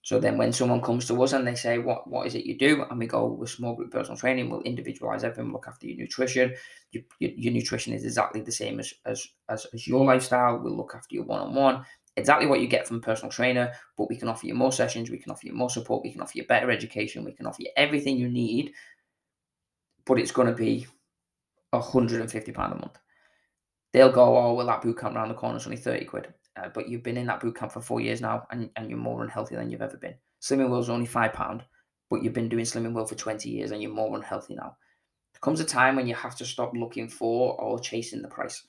So 0.02 0.18
then 0.18 0.38
when 0.38 0.52
someone 0.52 0.80
comes 0.80 1.06
to 1.08 1.22
us 1.22 1.32
and 1.32 1.46
they 1.46 1.54
say, 1.54 1.78
What 1.78 2.08
what 2.08 2.26
is 2.26 2.34
it 2.34 2.46
you 2.46 2.56
do? 2.56 2.84
And 2.88 2.98
we 2.98 3.06
go 3.06 3.26
with 3.26 3.50
small 3.50 3.74
group 3.74 3.90
personal 3.90 4.16
training, 4.16 4.48
we'll 4.48 4.62
individualize 4.62 5.24
everything, 5.24 5.52
look 5.52 5.66
after 5.68 5.86
your 5.86 5.98
nutrition. 5.98 6.54
Your, 6.92 7.02
your, 7.18 7.30
your 7.32 7.52
nutrition 7.52 7.92
is 7.92 8.04
exactly 8.04 8.40
the 8.40 8.52
same 8.52 8.80
as, 8.80 8.94
as, 9.04 9.26
as, 9.48 9.66
as 9.74 9.86
your 9.86 10.04
lifestyle. 10.04 10.58
We'll 10.58 10.76
look 10.76 10.94
after 10.94 11.14
you 11.14 11.22
one 11.24 11.40
on 11.40 11.54
one 11.54 11.84
exactly 12.18 12.46
what 12.46 12.60
you 12.60 12.66
get 12.66 12.86
from 12.86 12.98
a 12.98 13.00
personal 13.00 13.30
trainer, 13.30 13.72
but 13.96 14.08
we 14.08 14.16
can 14.16 14.28
offer 14.28 14.46
you 14.46 14.54
more 14.54 14.72
sessions, 14.72 15.08
we 15.08 15.18
can 15.18 15.30
offer 15.30 15.46
you 15.46 15.52
more 15.52 15.70
support, 15.70 16.02
we 16.02 16.10
can 16.10 16.20
offer 16.20 16.36
you 16.36 16.46
better 16.46 16.70
education, 16.70 17.24
we 17.24 17.32
can 17.32 17.46
offer 17.46 17.62
you 17.62 17.70
everything 17.76 18.18
you 18.18 18.28
need, 18.28 18.72
but 20.04 20.18
it's 20.18 20.32
going 20.32 20.48
to 20.48 20.54
be 20.54 20.86
£150 21.72 22.56
a 22.56 22.74
month. 22.74 22.98
They'll 23.92 24.12
go, 24.12 24.36
oh, 24.36 24.54
well, 24.54 24.66
that 24.66 24.82
boot 24.82 24.98
camp 24.98 25.16
around 25.16 25.28
the 25.28 25.34
corner 25.34 25.56
is 25.56 25.66
only 25.66 25.78
30 25.78 26.04
quid. 26.04 26.34
Uh, 26.58 26.68
but 26.74 26.88
you've 26.88 27.02
been 27.02 27.16
in 27.16 27.26
that 27.26 27.40
boot 27.40 27.56
camp 27.56 27.72
for 27.72 27.80
four 27.80 28.00
years 28.00 28.20
now 28.20 28.46
and, 28.50 28.70
and 28.76 28.90
you're 28.90 28.98
more 28.98 29.22
unhealthy 29.22 29.54
than 29.54 29.70
you've 29.70 29.82
ever 29.82 29.96
been. 29.96 30.14
Slimming 30.42 30.70
World's 30.70 30.88
only 30.88 31.06
£5, 31.06 31.62
but 32.10 32.22
you've 32.22 32.32
been 32.32 32.48
doing 32.48 32.64
Slimming 32.64 32.92
World 32.92 33.08
for 33.08 33.14
20 33.14 33.48
years 33.48 33.70
and 33.70 33.82
you're 33.82 33.92
more 33.92 34.16
unhealthy 34.16 34.54
now. 34.54 34.76
There 35.32 35.40
comes 35.40 35.60
a 35.60 35.64
time 35.64 35.96
when 35.96 36.06
you 36.06 36.14
have 36.14 36.36
to 36.36 36.44
stop 36.44 36.72
looking 36.74 37.08
for 37.08 37.60
or 37.60 37.78
chasing 37.78 38.22
the 38.22 38.28
price 38.28 38.64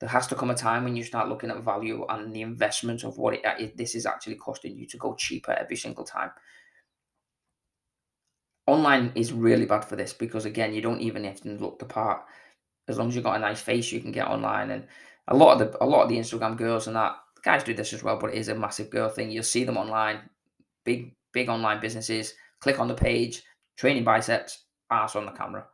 there 0.00 0.08
has 0.08 0.26
to 0.26 0.34
come 0.34 0.50
a 0.50 0.54
time 0.54 0.84
when 0.84 0.96
you 0.96 1.02
start 1.02 1.28
looking 1.28 1.50
at 1.50 1.62
value 1.62 2.04
and 2.08 2.34
the 2.34 2.42
investment 2.42 3.04
of 3.04 3.16
what 3.16 3.34
it, 3.34 3.40
it, 3.58 3.76
this 3.76 3.94
is 3.94 4.06
actually 4.06 4.34
costing 4.34 4.76
you 4.76 4.86
to 4.86 4.98
go 4.98 5.14
cheaper 5.14 5.52
every 5.52 5.76
single 5.76 6.04
time. 6.04 6.30
Online 8.66 9.12
is 9.14 9.32
really 9.32 9.66
bad 9.66 9.82
for 9.82 9.96
this 9.96 10.12
because 10.12 10.44
again, 10.44 10.74
you 10.74 10.80
don't 10.80 11.00
even 11.00 11.24
have 11.24 11.40
to 11.42 11.48
look 11.50 11.78
the 11.78 11.84
part. 11.84 12.22
As 12.88 12.98
long 12.98 13.08
as 13.08 13.14
you've 13.14 13.24
got 13.24 13.36
a 13.36 13.38
nice 13.38 13.60
face, 13.60 13.92
you 13.92 14.00
can 14.00 14.12
get 14.12 14.26
online. 14.26 14.70
And 14.72 14.84
a 15.28 15.36
lot 15.36 15.60
of 15.60 15.72
the 15.72 15.84
a 15.84 15.86
lot 15.86 16.02
of 16.02 16.08
the 16.08 16.18
Instagram 16.18 16.56
girls 16.56 16.86
and 16.86 16.96
that 16.96 17.16
guys 17.42 17.64
do 17.64 17.74
this 17.74 17.92
as 17.92 18.02
well, 18.02 18.16
but 18.16 18.30
it 18.30 18.36
is 18.36 18.48
a 18.48 18.54
massive 18.54 18.90
girl 18.90 19.08
thing. 19.08 19.30
You'll 19.30 19.42
see 19.42 19.64
them 19.64 19.76
online, 19.76 20.20
big 20.84 21.14
big 21.32 21.48
online 21.48 21.80
businesses. 21.80 22.34
Click 22.60 22.80
on 22.80 22.88
the 22.88 22.94
page, 22.94 23.42
training 23.76 24.04
biceps, 24.04 24.64
ass 24.90 25.16
on 25.16 25.26
the 25.26 25.32
camera. 25.32 25.66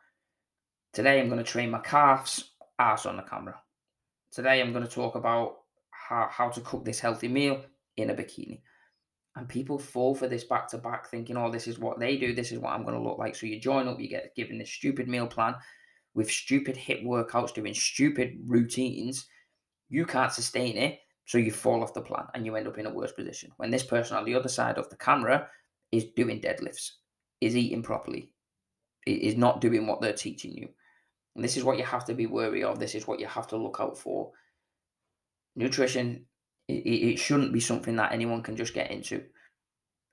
Today 0.92 1.20
I'm 1.20 1.28
going 1.28 1.42
to 1.42 1.50
train 1.50 1.70
my 1.70 1.78
calves, 1.78 2.52
ass 2.78 3.06
on 3.06 3.16
the 3.16 3.22
camera 3.22 3.60
Today 4.32 4.60
I'm 4.60 4.72
going 4.72 4.86
to 4.86 4.90
talk 4.90 5.16
about 5.16 5.56
how, 5.90 6.28
how 6.30 6.50
to 6.50 6.60
cook 6.60 6.84
this 6.84 7.00
healthy 7.00 7.26
meal 7.26 7.64
in 7.96 8.10
a 8.10 8.14
bikini. 8.14 8.60
And 9.34 9.48
people 9.48 9.78
fall 9.78 10.14
for 10.14 10.28
this 10.28 10.44
back 10.44 10.68
to 10.68 10.78
back, 10.78 11.08
thinking, 11.08 11.36
oh, 11.36 11.50
this 11.50 11.66
is 11.66 11.80
what 11.80 11.98
they 11.98 12.16
do, 12.16 12.32
this 12.32 12.52
is 12.52 12.60
what 12.60 12.72
I'm 12.72 12.84
going 12.84 12.94
to 12.94 13.02
look 13.02 13.18
like. 13.18 13.34
So 13.34 13.46
you 13.46 13.60
join 13.60 13.88
up, 13.88 13.98
you 13.98 14.08
get 14.08 14.34
given 14.36 14.58
this 14.58 14.70
stupid 14.70 15.08
meal 15.08 15.26
plan 15.26 15.54
with 16.14 16.30
stupid 16.30 16.76
HIIT 16.76 17.04
workouts, 17.04 17.54
doing 17.54 17.74
stupid 17.74 18.38
routines. 18.46 19.26
You 19.90 20.06
can't 20.06 20.32
sustain 20.32 20.76
it, 20.76 21.00
so 21.26 21.36
you 21.36 21.50
fall 21.50 21.82
off 21.82 21.94
the 21.94 22.00
plan 22.00 22.26
and 22.34 22.46
you 22.46 22.56
end 22.56 22.68
up 22.68 22.78
in 22.78 22.86
a 22.86 22.92
worse 22.92 23.12
position. 23.12 23.50
When 23.56 23.70
this 23.70 23.82
person 23.82 24.16
on 24.16 24.24
the 24.24 24.34
other 24.34 24.48
side 24.48 24.78
of 24.78 24.88
the 24.88 24.96
camera 24.96 25.48
is 25.92 26.06
doing 26.16 26.40
deadlifts, 26.40 26.92
is 27.40 27.56
eating 27.56 27.82
properly, 27.82 28.32
is 29.06 29.36
not 29.36 29.60
doing 29.60 29.86
what 29.86 30.00
they're 30.00 30.12
teaching 30.12 30.52
you. 30.52 30.68
And 31.34 31.44
this 31.44 31.56
is 31.56 31.64
what 31.64 31.78
you 31.78 31.84
have 31.84 32.04
to 32.06 32.14
be 32.14 32.26
wary 32.26 32.62
of. 32.62 32.78
This 32.78 32.94
is 32.94 33.06
what 33.06 33.20
you 33.20 33.26
have 33.26 33.46
to 33.48 33.56
look 33.56 33.78
out 33.80 33.98
for. 33.98 34.30
Nutrition, 35.56 36.24
it, 36.68 36.72
it 36.72 37.18
shouldn't 37.18 37.52
be 37.52 37.60
something 37.60 37.96
that 37.96 38.12
anyone 38.12 38.42
can 38.42 38.56
just 38.56 38.74
get 38.74 38.90
into. 38.90 39.22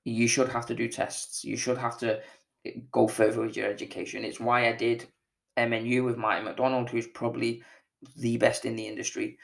You 0.06 0.28
should 0.28 0.50
have 0.50 0.66
to 0.68 0.76
do 0.76 0.88
tests. 0.88 1.44
You 1.44 1.58
should 1.58 1.78
have 1.78 1.98
to 2.00 2.20
eh, 2.66 2.72
go 2.92 3.08
further 3.08 3.42
with 3.42 3.58
your 3.58 3.68
education. 3.70 4.24
It's 4.24 4.40
why 4.40 4.68
I 4.68 4.72
did 4.74 5.08
MNU 5.58 6.06
with 6.06 6.18
Martin 6.18 6.46
McDonald, 6.46 6.90
who's 6.90 7.08
probably 7.08 7.64
the 8.18 8.38
best 8.38 8.66
in 8.66 8.76
the 8.76 8.88
industry. 8.88 9.38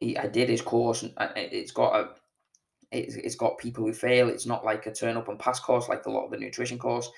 He, 0.00 0.16
I 0.18 0.26
did 0.26 0.48
his 0.48 0.62
course, 0.62 1.02
and 1.02 1.12
it's 1.36 1.72
got 1.72 1.94
a 1.94 2.08
it's, 2.90 3.16
it's 3.16 3.36
got 3.36 3.58
people 3.58 3.84
who 3.84 3.92
fail. 3.92 4.28
It's 4.28 4.46
not 4.46 4.64
like 4.64 4.86
a 4.86 4.92
turn 4.92 5.16
up 5.16 5.28
and 5.28 5.38
pass 5.38 5.60
course 5.60 5.88
like 5.88 6.06
a 6.06 6.10
lot 6.10 6.26
of 6.26 6.30
the 6.30 6.38
nutrition 6.38 6.78
course. 6.78 7.10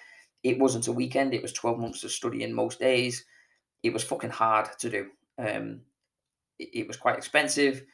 It 0.43 0.59
wasn't 0.59 0.89
a 0.89 0.93
weekend. 0.93 1.35
It 1.35 1.43
was 1.43 1.53
twelve 1.53 1.79
months 1.79 2.05
of 2.05 2.12
studying 2.12 2.53
most 2.53 2.79
days 2.79 3.25
it 3.87 3.93
was 3.93 4.05
fucking 4.05 4.31
hard 4.31 4.69
to 4.79 4.91
do. 4.91 5.07
Um, 5.39 5.81
it, 6.59 6.71
it, 6.73 6.87
was 6.89 6.97
quite 6.97 7.17
expensive, 7.17 7.85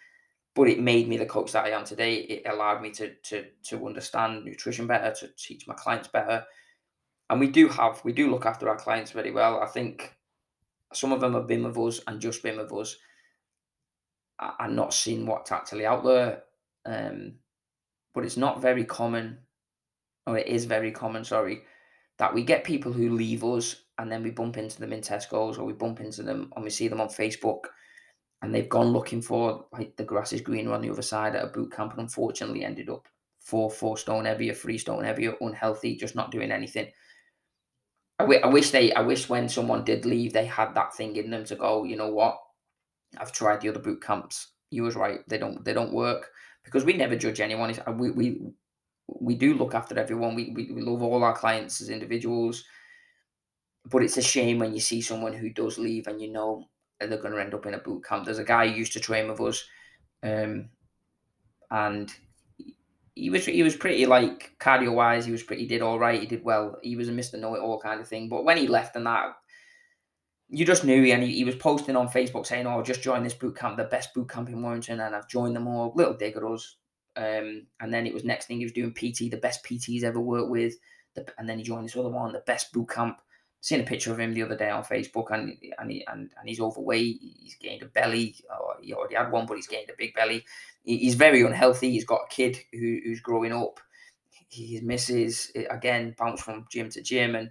but 0.55 0.69
it 0.69 0.81
made 0.81 1.09
me 1.09 1.17
the 1.17 1.27
coach 1.27 1.53
that 1.53 1.67
I 1.67 1.71
am 1.71 1.85
today. 1.85 2.15
It 2.15 2.43
allowed 2.51 2.81
me 2.83 2.91
to 2.93 3.15
to 3.15 3.45
to 3.65 3.87
understand 3.87 4.45
nutrition 4.45 4.87
better, 4.87 5.13
to 5.13 5.29
teach 5.37 5.67
my 5.67 5.75
clients 5.75 6.09
better, 6.09 6.45
and 7.31 7.41
we 7.41 7.49
do 7.49 7.69
have 7.69 8.03
we 8.05 8.13
do 8.13 8.31
look 8.31 8.47
after 8.47 8.69
our 8.69 8.77
clients 8.77 9.11
very 9.11 9.33
well. 9.33 9.61
I 9.61 9.67
think 9.67 10.17
some 10.93 11.13
of 11.13 11.21
them 11.21 11.35
have 11.35 11.47
been 11.47 11.65
with 11.65 11.79
us 11.79 12.01
and 12.07 12.21
just 12.21 12.43
been 12.43 12.59
with 12.59 12.73
us, 12.73 12.97
and 14.39 14.77
not 14.77 14.95
seeing 14.95 15.27
what's 15.27 15.53
actually 15.53 15.87
out 15.87 16.05
there. 16.05 16.43
Um, 16.85 17.35
but 18.15 18.25
it's 18.25 18.37
not 18.37 18.61
very 18.61 18.85
common, 18.85 19.39
or 20.27 20.39
it 20.39 20.47
is 20.47 20.65
very 20.65 20.93
common. 20.93 21.25
Sorry, 21.25 21.63
that 22.19 22.35
we 22.35 22.45
get 22.45 22.65
people 22.65 22.93
who 22.93 23.11
leave 23.11 23.45
us 23.45 23.77
and 23.99 24.11
then 24.11 24.23
we 24.23 24.31
bump 24.31 24.57
into 24.57 24.81
them 24.81 24.93
in 24.93 25.01
Tesco's 25.01 25.59
or 25.59 25.65
we 25.65 25.73
bump 25.73 26.01
into 26.01 26.23
them 26.23 26.53
and 26.55 26.65
we 26.65 26.71
see 26.71 26.89
them 26.89 27.01
on 27.01 27.09
Facebook 27.09 27.65
and 28.43 28.55
they've 28.55 28.69
gone 28.69 28.89
looking 28.89 29.23
for 29.23 29.67
like 29.73 29.97
the 29.97 30.05
grass 30.05 30.33
is 30.33 30.41
greener 30.41 30.73
on 30.73 30.83
the 30.83 30.91
other 30.91 31.03
side 31.03 31.37
at 31.37 31.45
a 31.45 31.49
boot 31.49 31.73
camp 31.73 31.93
and 31.93 32.01
unfortunately 32.01 32.65
ended 32.65 32.91
up 32.91 33.07
four 33.41 33.71
four 33.71 33.97
stone 33.97 34.25
heavier, 34.25 34.55
three 34.55 34.79
stone 34.79 35.05
heavier, 35.05 35.35
unhealthy, 35.41 35.97
just 35.97 36.15
not 36.15 36.31
doing 36.31 36.53
anything. 36.53 36.91
I, 38.19 38.25
w- 38.25 38.41
I 38.41 38.47
wish 38.49 38.71
they 38.71 38.93
I 38.93 39.01
wish 39.01 39.29
when 39.29 39.49
someone 39.49 39.85
did 39.85 40.05
leave 40.05 40.33
they 40.33 40.47
had 40.47 40.75
that 40.75 40.95
thing 40.95 41.17
in 41.17 41.31
them 41.31 41.45
to 41.47 41.57
go, 41.57 41.85
you 41.85 41.97
know 41.97 42.13
what? 42.13 42.39
I've 43.19 43.33
tried 43.33 43.61
the 43.61 43.69
other 43.69 43.81
boot 43.81 44.03
camps. 44.03 44.49
You 44.71 44.83
was 44.85 44.97
right. 44.97 45.21
They 45.29 45.39
don't 45.39 45.65
they 45.65 45.73
don't 45.73 45.93
work 45.93 46.31
because 46.65 46.85
we 46.85 46.95
never 46.95 47.17
judge 47.17 47.41
anyone. 47.41 47.75
We 47.99 48.11
we 48.11 48.41
we 49.09 49.35
do 49.35 49.55
look 49.55 49.75
after 49.75 49.99
everyone. 49.99 50.35
We, 50.35 50.53
we, 50.55 50.73
we 50.73 50.81
love 50.81 51.03
all 51.03 51.23
our 51.23 51.35
clients 51.35 51.81
as 51.81 51.91
individuals 51.91 52.65
but 53.91 54.03
it's 54.03 54.17
a 54.17 54.23
shame 54.23 54.59
when 54.59 54.75
you 54.75 54.81
see 54.81 55.01
someone 55.01 55.33
who 55.33 55.51
does 55.51 55.79
leave 55.79 56.07
and 56.07 56.21
you 56.21 56.31
know 56.31 56.69
they're 57.01 57.21
going 57.21 57.35
to 57.35 57.41
end 57.41 57.55
up 57.55 57.67
in 57.67 57.75
a 57.75 57.79
boot 57.79 58.05
camp. 58.05 58.25
There's 58.25 58.39
a 58.39 58.45
guy 58.45 58.69
who 58.69 58.75
used 58.77 58.93
to 58.93 59.01
train 59.01 59.29
with 59.29 59.41
us, 59.41 59.65
um, 60.23 60.69
and 61.71 62.13
he 63.15 63.31
was 63.31 63.47
he 63.47 63.63
was 63.63 63.77
pretty 63.77 64.07
like 64.07 64.53
cardio 64.61 64.95
wise. 64.95 65.25
He 65.25 65.33
was 65.33 65.43
pretty 65.43 65.63
he 65.63 65.69
did 65.69 65.83
all 65.83 65.99
right. 65.99 66.21
He 66.21 66.27
did 66.27 66.45
well. 66.45 66.79
He 66.83 66.97
was 66.97 67.09
a 67.09 67.13
Mister 67.13 67.37
Know 67.37 67.55
It 67.55 67.61
All 67.61 67.81
kind 67.81 68.01
of 68.01 68.07
thing. 68.07 68.29
But 68.29 68.45
when 68.45 68.57
he 68.57 68.69
left 68.69 68.95
and 68.95 69.07
that, 69.07 69.35
you 70.53 70.65
just 70.65 70.85
knew. 70.85 71.05
And 71.13 71.23
he, 71.23 71.37
he 71.37 71.45
was 71.45 71.57
posting 71.57 71.97
on 71.97 72.09
Facebook 72.09 72.47
saying, 72.47 72.67
"Oh, 72.67 72.83
just 72.83 73.03
joined 73.03 73.27
this 73.27 73.35
boot 73.35 73.57
camp, 73.57 73.77
the 73.77 73.85
best 73.85 74.15
boot 74.15 74.29
camp 74.29 74.49
in 74.49 74.63
Warrington, 74.63 75.01
and 75.01 75.15
I've 75.15 75.29
joined 75.29 75.57
them 75.57 75.67
all." 75.67 75.93
Little 75.97 76.15
dig 76.15 76.37
at 76.37 76.45
us. 76.45 76.77
Um, 77.17 77.67
and 77.81 77.93
then 77.93 78.07
it 78.07 78.15
was 78.15 78.25
next 78.25 78.47
thing 78.47 78.59
he 78.59 78.65
was 78.65 78.73
doing 78.73 78.93
PT, 78.93 79.31
the 79.31 79.37
best 79.37 79.65
PT 79.65 79.85
he's 79.85 80.05
ever 80.05 80.21
worked 80.21 80.51
with. 80.51 80.75
The, 81.15 81.27
and 81.37 81.49
then 81.49 81.59
he 81.59 81.65
joined 81.65 81.85
this 81.85 81.97
other 81.97 82.09
one, 82.09 82.33
the 82.33 82.43
best 82.47 82.73
boot 82.73 82.89
camp 82.89 83.19
seen 83.63 83.81
a 83.81 83.85
picture 83.85 84.13
of 84.13 84.19
him 84.19 84.35
the 84.35 84.43
other 84.43 84.57
day 84.57 84.69
on 84.69 84.83
Facebook, 84.83 85.31
and 85.31 85.57
and 85.79 85.91
he, 85.91 86.05
and, 86.09 86.31
and 86.39 86.49
he's 86.49 86.61
overweight. 86.61 87.19
He's 87.21 87.57
gained 87.61 87.83
a 87.83 87.87
belly. 87.87 88.35
Or 88.51 88.77
he 88.83 88.93
already 88.93 89.15
had 89.15 89.31
one, 89.33 89.47
but 89.47 89.57
he's 89.57 89.69
gained 89.69 89.89
a 89.89 89.97
big 89.97 90.15
belly. 90.15 90.45
He, 90.83 90.99
he's 90.99 91.15
very 91.15 91.43
unhealthy. 91.43 91.91
He's 91.91 92.05
got 92.05 92.27
a 92.27 92.35
kid 92.35 92.59
who, 92.73 92.99
who's 93.05 93.21
growing 93.21 93.53
up. 93.53 93.81
His 94.51 94.83
misses 94.83 95.51
again 95.71 96.15
bounce 96.19 96.43
from 96.43 96.67
gym 96.71 96.91
to 96.91 97.01
gym, 97.01 97.37
and 97.37 97.51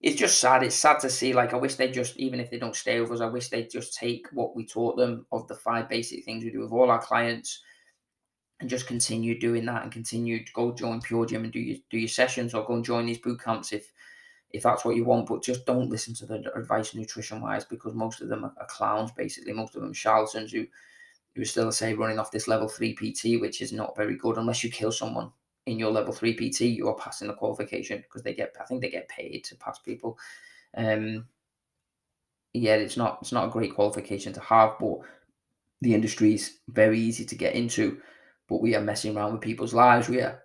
it's 0.00 0.16
just 0.16 0.40
sad. 0.40 0.62
It's 0.62 0.76
sad 0.76 1.00
to 1.00 1.10
see. 1.10 1.32
Like 1.32 1.54
I 1.54 1.56
wish 1.56 1.74
they 1.74 1.90
just, 1.90 2.16
even 2.16 2.38
if 2.38 2.50
they 2.50 2.58
don't 2.58 2.76
stay 2.76 3.00
with 3.00 3.10
us, 3.10 3.20
I 3.20 3.26
wish 3.26 3.48
they 3.48 3.64
just 3.64 3.94
take 3.94 4.28
what 4.32 4.54
we 4.54 4.64
taught 4.64 4.96
them 4.96 5.26
of 5.32 5.48
the 5.48 5.56
five 5.56 5.88
basic 5.88 6.24
things 6.24 6.44
we 6.44 6.50
do 6.50 6.60
with 6.60 6.72
all 6.72 6.90
our 6.90 7.02
clients, 7.02 7.62
and 8.60 8.70
just 8.70 8.86
continue 8.86 9.38
doing 9.38 9.64
that, 9.66 9.82
and 9.82 9.92
continue 9.92 10.44
to 10.44 10.52
go 10.52 10.72
join 10.72 11.00
Pure 11.00 11.26
Gym 11.26 11.44
and 11.44 11.52
do 11.52 11.58
your 11.58 11.78
do 11.90 11.98
your 11.98 12.08
sessions, 12.08 12.54
or 12.54 12.64
go 12.64 12.74
and 12.74 12.84
join 12.84 13.06
these 13.06 13.18
boot 13.18 13.42
camps 13.42 13.72
if 13.72 13.92
if 14.50 14.62
that's 14.62 14.84
what 14.84 14.96
you 14.96 15.04
want, 15.04 15.28
but 15.28 15.42
just 15.42 15.66
don't 15.66 15.90
listen 15.90 16.14
to 16.14 16.26
the 16.26 16.52
advice 16.54 16.94
nutrition 16.94 17.42
wise 17.42 17.64
because 17.64 17.92
most 17.94 18.22
of 18.22 18.28
them 18.28 18.44
are, 18.44 18.66
clowns 18.68 19.10
basically. 19.12 19.52
Most 19.52 19.74
of 19.74 19.82
them 19.82 19.92
charlatans 19.92 20.52
who 20.52 20.66
who 21.34 21.44
still 21.44 21.72
say 21.72 21.94
running 21.94 22.18
off 22.18 22.30
this 22.30 22.48
level 22.48 22.68
three 22.68 22.94
PT, 22.94 23.40
which 23.40 23.60
is 23.60 23.72
not 23.72 23.96
very 23.96 24.16
good 24.16 24.38
unless 24.38 24.62
you 24.62 24.70
kill 24.70 24.92
someone 24.92 25.32
in 25.68 25.78
your 25.78 25.90
level 25.90 26.12
three 26.12 26.34
PT, 26.34 26.62
you 26.62 26.88
are 26.88 26.94
passing 26.94 27.28
the 27.28 27.34
qualification 27.34 27.98
because 27.98 28.22
they 28.22 28.34
get, 28.34 28.54
I 28.60 28.64
think 28.64 28.80
they 28.80 28.90
get 28.90 29.08
paid 29.08 29.44
to 29.44 29.56
pass 29.56 29.78
people. 29.78 30.18
Um, 30.76 31.26
yeah, 32.54 32.74
it's 32.74 32.96
not 32.96 33.18
it's 33.20 33.32
not 33.32 33.46
a 33.46 33.50
great 33.50 33.74
qualification 33.74 34.32
to 34.32 34.40
have, 34.40 34.76
but 34.80 34.98
the 35.80 35.94
industry 35.94 36.34
is 36.34 36.58
very 36.68 36.98
easy 36.98 37.24
to 37.24 37.34
get 37.34 37.54
into. 37.54 38.00
But 38.48 38.62
we 38.62 38.74
are 38.74 38.80
messing 38.80 39.16
around 39.16 39.32
with 39.32 39.42
people's 39.42 39.74
lives. 39.74 40.08
We 40.08 40.20
are 40.22 40.42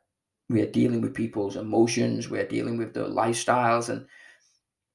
we 0.49 0.61
are 0.61 0.71
dealing 0.71 1.01
with 1.01 1.13
people's 1.13 1.55
emotions. 1.55 2.29
We 2.29 2.39
are 2.39 2.47
dealing 2.47 2.77
with 2.77 2.93
their 2.93 3.05
lifestyles, 3.05 3.89
and 3.89 4.05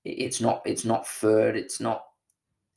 it's 0.04 0.40
not 0.40 0.62
it's 0.66 0.84
not 0.84 1.06
fair. 1.06 1.56
It's 1.56 1.80
not 1.80 2.04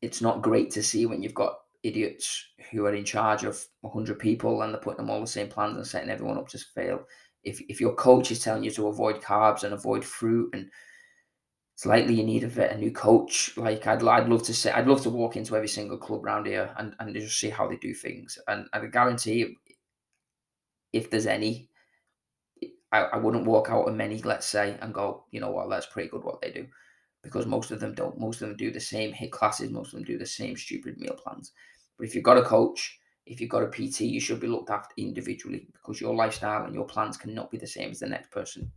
it's 0.01 0.21
not 0.21 0.41
great 0.41 0.71
to 0.71 0.83
see 0.83 1.05
when 1.05 1.21
you've 1.21 1.33
got 1.33 1.59
idiots 1.83 2.45
who 2.71 2.85
are 2.85 2.93
in 2.93 3.05
charge 3.05 3.43
of 3.43 3.63
100 3.81 4.19
people 4.19 4.61
and 4.61 4.73
they're 4.73 4.81
putting 4.81 4.97
them 4.97 5.09
all 5.09 5.21
the 5.21 5.27
same 5.27 5.47
plans 5.47 5.77
and 5.77 5.85
setting 5.85 6.09
everyone 6.09 6.37
up 6.37 6.47
to 6.47 6.57
fail. 6.57 7.03
If, 7.43 7.61
if 7.67 7.81
your 7.81 7.95
coach 7.95 8.31
is 8.31 8.39
telling 8.39 8.63
you 8.63 8.71
to 8.71 8.87
avoid 8.87 9.21
carbs 9.21 9.63
and 9.63 9.73
avoid 9.73 10.05
fruit 10.05 10.53
and 10.53 10.69
it's 11.81 11.85
likely 11.87 12.13
you 12.13 12.23
need 12.23 12.43
a, 12.43 12.71
a 12.71 12.77
new 12.77 12.91
coach. 12.91 13.57
Like 13.57 13.87
I'd, 13.87 14.03
I'd 14.03 14.29
love 14.29 14.43
to 14.43 14.53
say, 14.53 14.71
I'd 14.71 14.87
love 14.87 15.01
to 15.01 15.09
walk 15.09 15.35
into 15.35 15.55
every 15.55 15.67
single 15.67 15.97
club 15.97 16.23
around 16.23 16.45
here 16.45 16.71
and, 16.77 16.93
and 16.99 17.15
just 17.15 17.39
see 17.39 17.49
how 17.49 17.67
they 17.67 17.77
do 17.77 17.95
things. 17.95 18.37
And, 18.47 18.67
and 18.71 18.83
I 18.83 18.87
guarantee 18.87 19.57
if 20.93 21.09
there's 21.09 21.25
any, 21.25 21.69
I, 22.91 22.99
I 22.99 23.17
wouldn't 23.17 23.47
walk 23.47 23.71
out 23.71 23.87
of 23.87 23.95
many, 23.95 24.21
let's 24.21 24.45
say, 24.45 24.77
and 24.79 24.93
go, 24.93 25.23
you 25.31 25.39
know 25.39 25.49
what, 25.49 25.71
that's 25.71 25.87
pretty 25.87 26.09
good 26.09 26.23
what 26.23 26.39
they 26.39 26.51
do. 26.51 26.67
Because 27.23 27.47
most 27.47 27.71
of 27.71 27.79
them 27.79 27.95
don't. 27.95 28.19
Most 28.19 28.41
of 28.41 28.49
them 28.49 28.57
do 28.57 28.71
the 28.71 28.79
same 28.79 29.11
HIIT 29.11 29.31
classes. 29.31 29.71
Most 29.71 29.93
of 29.93 29.99
them 29.99 30.03
do 30.03 30.17
the 30.19 30.25
same 30.25 30.57
stupid 30.57 30.99
meal 30.99 31.13
plans. 31.13 31.51
But 31.97 32.05
if 32.05 32.13
you've 32.13 32.23
got 32.23 32.37
a 32.37 32.43
coach, 32.43 32.99
if 33.25 33.39
you've 33.39 33.49
got 33.49 33.63
a 33.63 33.67
PT, 33.67 34.01
you 34.01 34.19
should 34.19 34.39
be 34.39 34.47
looked 34.47 34.69
after 34.69 34.93
individually 34.97 35.67
because 35.73 36.01
your 36.01 36.15
lifestyle 36.15 36.65
and 36.65 36.73
your 36.73 36.85
plans 36.85 37.17
cannot 37.17 37.51
be 37.51 37.57
the 37.57 37.67
same 37.67 37.91
as 37.91 37.99
the 37.99 38.07
next 38.07 38.31
person 38.31 38.71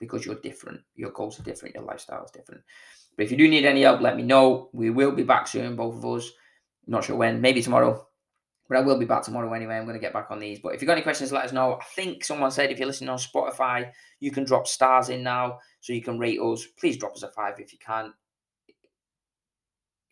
because 0.00 0.26
you're 0.26 0.34
different. 0.36 0.80
Your 0.94 1.10
goals 1.10 1.38
are 1.40 1.44
different. 1.44 1.74
Your 1.74 1.84
lifestyle 1.84 2.24
is 2.24 2.30
different. 2.30 2.62
But 3.16 3.24
if 3.24 3.30
you 3.30 3.38
do 3.38 3.48
need 3.48 3.64
any 3.64 3.82
help, 3.82 4.00
let 4.00 4.16
me 4.16 4.22
know. 4.22 4.68
We 4.72 4.90
will 4.90 5.12
be 5.12 5.22
back 5.22 5.46
soon, 5.48 5.76
both 5.76 5.96
of 5.96 6.04
us. 6.04 6.30
not 6.86 7.04
sure 7.04 7.16
when, 7.16 7.40
maybe 7.40 7.62
tomorrow. 7.62 8.06
But 8.68 8.78
I 8.78 8.80
will 8.80 8.98
be 8.98 9.06
back 9.06 9.22
tomorrow 9.22 9.52
anyway. 9.52 9.76
I'm 9.76 9.84
going 9.84 9.94
to 9.94 10.00
get 10.00 10.12
back 10.12 10.30
on 10.30 10.40
these. 10.40 10.58
But 10.58 10.74
if 10.74 10.82
you've 10.82 10.88
got 10.88 10.94
any 10.94 11.02
questions, 11.02 11.32
let 11.32 11.44
us 11.44 11.52
know. 11.52 11.74
I 11.74 11.84
think 11.94 12.24
someone 12.24 12.50
said 12.50 12.70
if 12.70 12.78
you're 12.78 12.88
listening 12.88 13.10
on 13.10 13.18
Spotify, 13.18 13.92
you 14.18 14.32
can 14.32 14.44
drop 14.44 14.66
stars 14.66 15.08
in 15.08 15.22
now 15.22 15.60
so 15.80 15.92
you 15.92 16.02
can 16.02 16.18
rate 16.18 16.40
us. 16.40 16.66
Please 16.78 16.96
drop 16.96 17.14
us 17.14 17.22
a 17.22 17.28
five 17.28 17.60
if 17.60 17.72
you 17.72 17.78
can. 17.78 18.12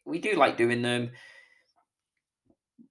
We 0.07 0.21
do 0.21 0.35
like 0.37 0.57
doing 0.57 0.83
them 0.83 1.11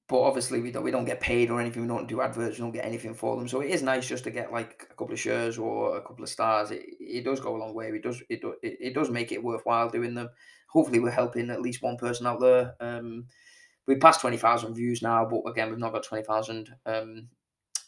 but 0.07 0.21
obviously 0.21 0.61
we 0.61 0.71
don't 0.71 0.83
we 0.83 0.91
don't 0.91 1.05
get 1.05 1.21
paid 1.21 1.49
or 1.49 1.61
anything. 1.61 1.81
We 1.81 1.87
don't 1.87 2.07
do 2.07 2.21
adverts. 2.21 2.57
We 2.57 2.63
don't 2.63 2.71
get 2.71 2.85
anything 2.85 3.13
for 3.13 3.35
them. 3.37 3.47
So 3.47 3.61
it 3.61 3.69
is 3.69 3.81
nice 3.81 4.07
just 4.07 4.23
to 4.25 4.31
get 4.31 4.51
like 4.51 4.87
a 4.91 4.95
couple 4.95 5.13
of 5.13 5.19
shares 5.19 5.57
or 5.57 5.97
a 5.97 6.01
couple 6.01 6.23
of 6.23 6.29
stars. 6.29 6.71
It, 6.71 6.83
it 6.99 7.23
does 7.23 7.39
go 7.39 7.55
a 7.55 7.57
long 7.57 7.73
way. 7.73 7.87
It 7.87 8.03
does 8.03 8.21
it, 8.29 8.41
it 8.61 8.77
it 8.79 8.93
does 8.93 9.09
make 9.09 9.31
it 9.31 9.43
worthwhile 9.43 9.89
doing 9.89 10.13
them. 10.13 10.29
Hopefully 10.67 10.99
we're 10.99 11.11
helping 11.11 11.49
at 11.49 11.61
least 11.61 11.81
one 11.81 11.97
person 11.97 12.27
out 12.27 12.39
there. 12.39 12.75
Um, 12.79 13.25
we 13.87 13.95
passed 13.95 14.21
twenty 14.21 14.37
thousand 14.37 14.75
views 14.75 15.01
now, 15.01 15.25
but 15.25 15.49
again 15.49 15.69
we've 15.69 15.79
not 15.79 15.93
got 15.93 16.03
twenty 16.03 16.23
thousand 16.23 16.69
um 16.85 17.29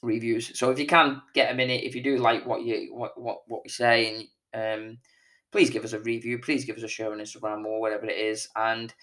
reviews. 0.02 0.58
So 0.58 0.70
if 0.70 0.80
you 0.80 0.86
can 0.86 1.22
get 1.34 1.52
a 1.52 1.56
minute, 1.56 1.84
if 1.84 1.96
you 1.96 2.04
do 2.04 2.18
like 2.18 2.46
what 2.46 2.64
you 2.64 2.94
what 2.94 3.20
what 3.20 3.40
what 3.48 3.62
we 3.64 3.70
say, 3.70 4.28
and 4.54 4.90
um, 4.90 4.98
please 5.52 5.70
give 5.70 5.84
us 5.84 5.94
a 5.94 6.00
review. 6.00 6.40
Please 6.40 6.64
give 6.64 6.78
us 6.78 6.84
a 6.84 6.88
share 6.88 7.12
on 7.12 7.20
Instagram 7.20 7.66
or 7.66 7.82
whatever 7.82 8.06
it 8.06 8.18
is, 8.18 8.48
and 8.56 8.94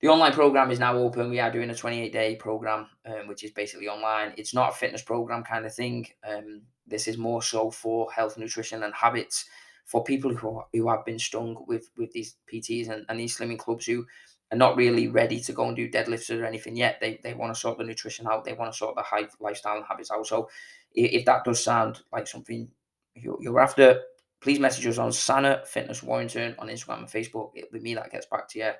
the 0.00 0.08
online 0.08 0.32
program 0.32 0.70
is 0.70 0.78
now 0.78 0.96
open. 0.96 1.28
We 1.28 1.40
are 1.40 1.50
doing 1.50 1.70
a 1.70 1.74
28 1.74 2.12
day 2.12 2.36
program, 2.36 2.88
um, 3.04 3.28
which 3.28 3.44
is 3.44 3.50
basically 3.50 3.88
online. 3.88 4.32
It's 4.36 4.54
not 4.54 4.70
a 4.70 4.74
fitness 4.74 5.02
program 5.02 5.44
kind 5.44 5.66
of 5.66 5.74
thing. 5.74 6.06
Um, 6.26 6.62
this 6.86 7.06
is 7.06 7.18
more 7.18 7.42
so 7.42 7.70
for 7.70 8.10
health, 8.10 8.38
nutrition, 8.38 8.82
and 8.82 8.94
habits 8.94 9.44
for 9.84 10.02
people 10.02 10.34
who, 10.34 10.62
who 10.72 10.88
have 10.88 11.04
been 11.04 11.18
stung 11.18 11.64
with, 11.66 11.90
with 11.98 12.12
these 12.12 12.36
PTs 12.52 12.88
and, 12.88 13.04
and 13.08 13.20
these 13.20 13.36
slimming 13.36 13.58
clubs 13.58 13.86
who 13.86 14.06
are 14.52 14.58
not 14.58 14.76
really 14.76 15.08
ready 15.08 15.38
to 15.38 15.52
go 15.52 15.66
and 15.68 15.76
do 15.76 15.90
deadlifts 15.90 16.34
or 16.34 16.44
anything 16.44 16.76
yet. 16.76 16.98
They, 17.00 17.20
they 17.22 17.34
want 17.34 17.54
to 17.54 17.60
sort 17.60 17.76
the 17.76 17.84
nutrition 17.84 18.26
out, 18.26 18.44
they 18.44 18.54
want 18.54 18.72
to 18.72 18.78
sort 18.78 18.96
the 18.96 19.02
high 19.02 19.28
lifestyle 19.38 19.76
and 19.76 19.86
habits 19.86 20.10
out. 20.10 20.26
So, 20.26 20.48
if, 20.92 21.24
that 21.26 21.44
does 21.44 21.62
sound 21.62 22.00
like 22.12 22.26
something 22.26 22.68
you're, 23.14 23.38
you're 23.40 23.60
after, 23.60 24.00
please 24.40 24.58
message 24.58 24.86
us 24.86 24.98
on 24.98 25.12
Sana 25.12 25.62
Fitness 25.66 26.02
Warrington 26.02 26.56
on 26.58 26.68
Instagram 26.68 26.98
and 26.98 27.06
Facebook. 27.06 27.50
It'll 27.54 27.72
be 27.72 27.80
me 27.80 27.94
that 27.94 28.10
gets 28.10 28.26
back 28.26 28.48
to 28.48 28.58
you 28.58 28.72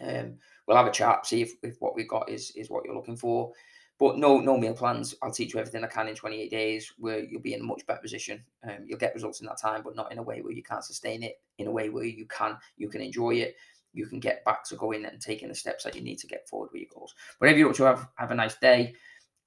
um, 0.00 0.34
we'll 0.66 0.76
have 0.76 0.86
a 0.86 0.92
chat, 0.92 1.26
see 1.26 1.42
if, 1.42 1.52
if 1.62 1.76
what 1.80 1.94
we've 1.94 2.08
got 2.08 2.28
is 2.28 2.52
is 2.52 2.70
what 2.70 2.84
you're 2.84 2.94
looking 2.94 3.16
for. 3.16 3.52
But 3.98 4.16
no, 4.16 4.38
no 4.38 4.56
meal 4.56 4.74
plans. 4.74 5.16
I'll 5.22 5.32
teach 5.32 5.52
you 5.52 5.60
everything 5.60 5.82
I 5.82 5.88
can 5.88 6.06
in 6.06 6.14
28 6.14 6.50
days, 6.50 6.92
where 6.98 7.24
you'll 7.24 7.42
be 7.42 7.54
in 7.54 7.60
a 7.60 7.64
much 7.64 7.84
better 7.84 8.00
position. 8.00 8.44
Um, 8.62 8.84
you'll 8.86 8.98
get 8.98 9.14
results 9.14 9.40
in 9.40 9.46
that 9.46 9.60
time, 9.60 9.82
but 9.82 9.96
not 9.96 10.12
in 10.12 10.18
a 10.18 10.22
way 10.22 10.40
where 10.40 10.52
you 10.52 10.62
can't 10.62 10.84
sustain 10.84 11.24
it. 11.24 11.40
In 11.58 11.66
a 11.66 11.72
way 11.72 11.88
where 11.88 12.04
you 12.04 12.24
can, 12.26 12.56
you 12.76 12.88
can 12.88 13.00
enjoy 13.00 13.30
it. 13.36 13.56
You 13.92 14.06
can 14.06 14.20
get 14.20 14.44
back 14.44 14.62
to 14.64 14.76
going 14.76 15.04
and 15.04 15.20
taking 15.20 15.48
the 15.48 15.54
steps 15.54 15.82
that 15.82 15.96
you 15.96 16.02
need 16.02 16.18
to 16.18 16.28
get 16.28 16.48
forward 16.48 16.70
with 16.72 16.82
your 16.82 16.90
goals. 16.94 17.14
Whatever 17.38 17.58
you're 17.58 17.70
up 17.70 17.76
to, 17.76 17.84
have 17.84 18.08
have 18.16 18.30
a 18.30 18.36
nice 18.36 18.56
day, 18.56 18.94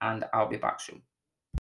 and 0.02 0.26
I'll 0.34 0.50
be 0.50 0.58
back 0.58 0.82
soon. 0.82 1.02